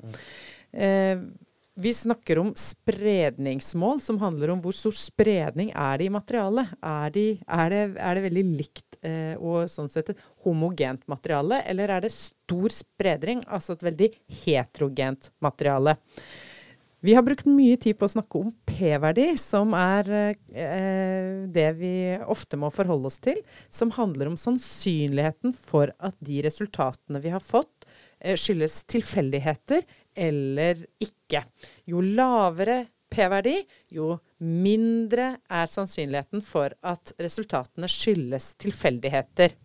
Vi 1.76 1.94
snakker 1.94 2.38
om 2.38 2.52
spredningsmål, 2.56 4.02
som 4.02 4.20
handler 4.22 4.52
om 4.54 4.60
hvor 4.62 4.76
stor 4.78 4.94
spredning 4.94 5.72
er 5.74 5.98
det 5.98 6.06
i 6.06 6.14
materialet. 6.14 6.70
Er, 6.78 7.14
de, 7.16 7.24
er, 7.48 7.74
det, 7.74 7.80
er 7.98 8.14
det, 8.14 8.24
veldig 8.28 8.44
likt 8.60 8.98
eh, 9.02 9.34
og 9.42 9.66
sånn 9.74 9.90
sett 9.90 10.12
et 10.14 10.22
homogent 10.46 11.02
materiale, 11.10 11.64
eller 11.66 11.96
er 11.96 12.06
det 12.06 12.14
stor 12.14 12.76
spredning, 12.76 13.42
altså 13.50 13.74
et 13.74 13.88
veldig 13.90 14.12
heterogent 14.44 15.32
materiale? 15.42 15.98
Vi 17.04 17.14
har 17.14 17.24
brukt 17.26 17.44
mye 17.52 17.76
tid 17.84 17.98
på 18.00 18.08
å 18.08 18.14
snakke 18.14 18.40
om 18.40 18.52
P-verdi, 18.64 19.26
som 19.36 19.74
er 19.76 20.08
eh, 20.16 21.42
det 21.52 21.66
vi 21.76 21.96
ofte 22.32 22.56
må 22.56 22.70
forholde 22.72 23.10
oss 23.10 23.20
til. 23.20 23.42
Som 23.68 23.92
handler 23.98 24.30
om 24.32 24.38
sannsynligheten 24.40 25.52
for 25.58 25.92
at 26.00 26.16
de 26.24 26.38
resultatene 26.46 27.20
vi 27.20 27.34
har 27.34 27.44
fått, 27.44 27.84
eh, 28.24 28.38
skyldes 28.40 28.86
tilfeldigheter 28.94 29.84
eller 30.16 30.86
ikke. 31.04 31.44
Jo 31.92 32.00
lavere 32.00 32.86
P-verdi, 33.12 33.58
jo 33.92 34.16
mindre 34.40 35.28
er 35.52 35.68
sannsynligheten 35.76 36.40
for 36.46 36.72
at 36.88 37.14
resultatene 37.20 37.92
skyldes 37.92 38.54
tilfeldigheter. 38.64 39.60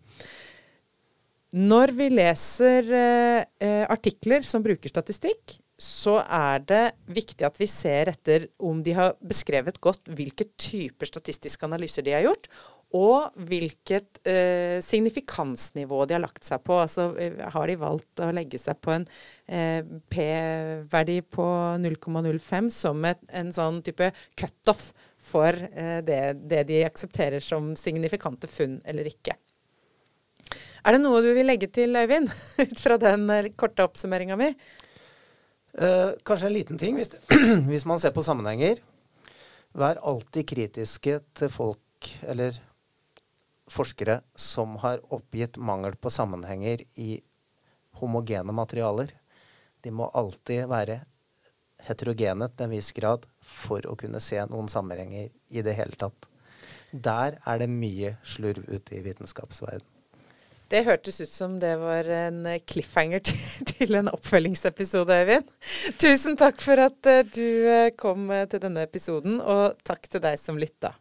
Når 1.55 1.95
vi 2.03 2.11
leser 2.19 2.93
eh, 2.99 3.41
eh 3.63 3.87
artikler 3.87 4.43
som 4.43 4.61
bruker 4.61 4.91
statistikk, 4.91 5.55
så 5.79 6.17
er 6.25 6.65
det 6.67 6.83
viktig 7.07 7.45
at 7.47 7.59
vi 7.59 7.67
ser 7.71 8.11
etter 8.11 8.49
om 8.59 8.81
de 8.83 8.95
har 8.97 9.15
beskrevet 9.23 9.79
godt 9.79 10.11
hvilke 10.11 10.49
typer 10.59 11.07
statistiske 11.07 11.65
analyser 11.65 12.03
de 12.03 12.17
har 12.17 12.25
gjort, 12.27 12.49
og 12.97 13.35
hvilket 13.45 14.17
eh, 14.25 14.79
signifikansnivå 14.81 16.01
de 16.09 16.15
har 16.15 16.23
lagt 16.23 16.47
seg 16.47 16.63
på. 16.65 16.79
Altså 16.81 17.11
eh, 17.21 17.37
har 17.53 17.69
de 17.69 17.75
valgt 17.77 18.23
å 18.25 18.31
legge 18.33 18.57
seg 18.57 18.79
på 18.81 18.95
en 18.95 19.05
eh, 19.45 19.85
P-verdi 20.09 21.19
på 21.29 21.45
0,05 21.83 22.71
som 22.73 23.05
et, 23.05 23.21
en 23.29 23.53
sånn 23.53 23.83
type 23.85 24.09
cutoff 24.39 24.89
for 25.21 25.53
eh, 25.53 25.99
det, 26.05 26.21
det 26.49 26.65
de 26.71 26.81
aksepterer 26.87 27.45
som 27.45 27.75
signifikante 27.77 28.49
funn 28.49 28.79
eller 28.89 29.11
ikke. 29.11 29.37
Er 30.79 30.95
det 30.95 31.03
noe 31.03 31.21
du 31.21 31.29
vil 31.35 31.45
legge 31.45 31.69
til, 31.69 31.93
Øyvind, 31.93 32.31
ut 32.63 32.79
fra 32.81 32.97
den 33.01 33.29
eh, 33.35 33.51
korte 33.59 33.85
oppsummeringa 33.85 34.39
mi? 34.39 34.53
Eh, 35.73 36.11
kanskje 36.25 36.47
en 36.47 36.53
liten 36.53 36.77
ting, 36.77 36.95
hvis, 36.97 37.13
hvis, 37.69 37.85
man 37.85 37.99
ser 37.99 38.13
på 38.15 38.23
sammenhenger. 38.25 38.81
Vær 39.77 40.01
alltid 40.01 40.47
kritiske 40.49 41.19
til 41.37 41.51
folk, 41.53 42.09
eller 42.25 42.57
forskere 43.69 44.21
som 44.39 44.79
har 44.81 45.03
oppgitt 45.13 45.59
mangel 45.61 45.93
på 46.01 46.09
sammenhenger 46.09 46.81
i 46.97 47.19
homogene 47.99 48.55
materialer. 48.55 49.13
De 49.83 49.93
må 49.93 50.09
alltid 50.17 50.65
være 50.71 51.03
heterogene 51.85 52.49
til 52.49 52.65
en 52.65 52.73
viss 52.73 52.89
grad 52.97 53.27
for 53.45 53.85
å 53.87 53.95
kunne 53.99 54.19
se 54.23 54.41
noen 54.49 54.67
sammenhenger 54.71 55.29
i 55.53 55.63
det 55.63 55.77
hele 55.77 55.95
tatt. 55.99 56.27
Der 56.91 57.37
er 57.45 57.61
det 57.61 57.69
mye 57.69 58.15
slurv 58.25 58.65
ute 58.65 58.97
i 58.97 59.05
vitenskapsverden. 59.05 59.98
Det 60.69 60.83
hørtes 60.85 61.17
ut 61.21 61.31
som 61.31 61.55
det 61.61 61.73
var 61.81 62.05
en 62.13 62.43
cliffhanger 62.69 63.23
til, 63.71 63.95
en 63.97 64.11
oppfølgingsepisode, 64.13 65.15
Øyvind. 65.23 65.49
Tusen 65.97 66.37
takk 66.37 66.61
for 66.61 66.81
at 66.83 67.09
eh, 67.09 67.23
du 67.25 67.45
eh, 67.65 67.91
kom 67.97 68.29
eh, 68.29 68.45
til 68.49 68.61
denne 68.61 68.85
episoden, 68.85 69.39
og 69.41 69.79
takk 69.87 70.05
til 70.05 70.21
deg 70.21 70.37
som 70.37 70.61
lytta. 70.61 70.93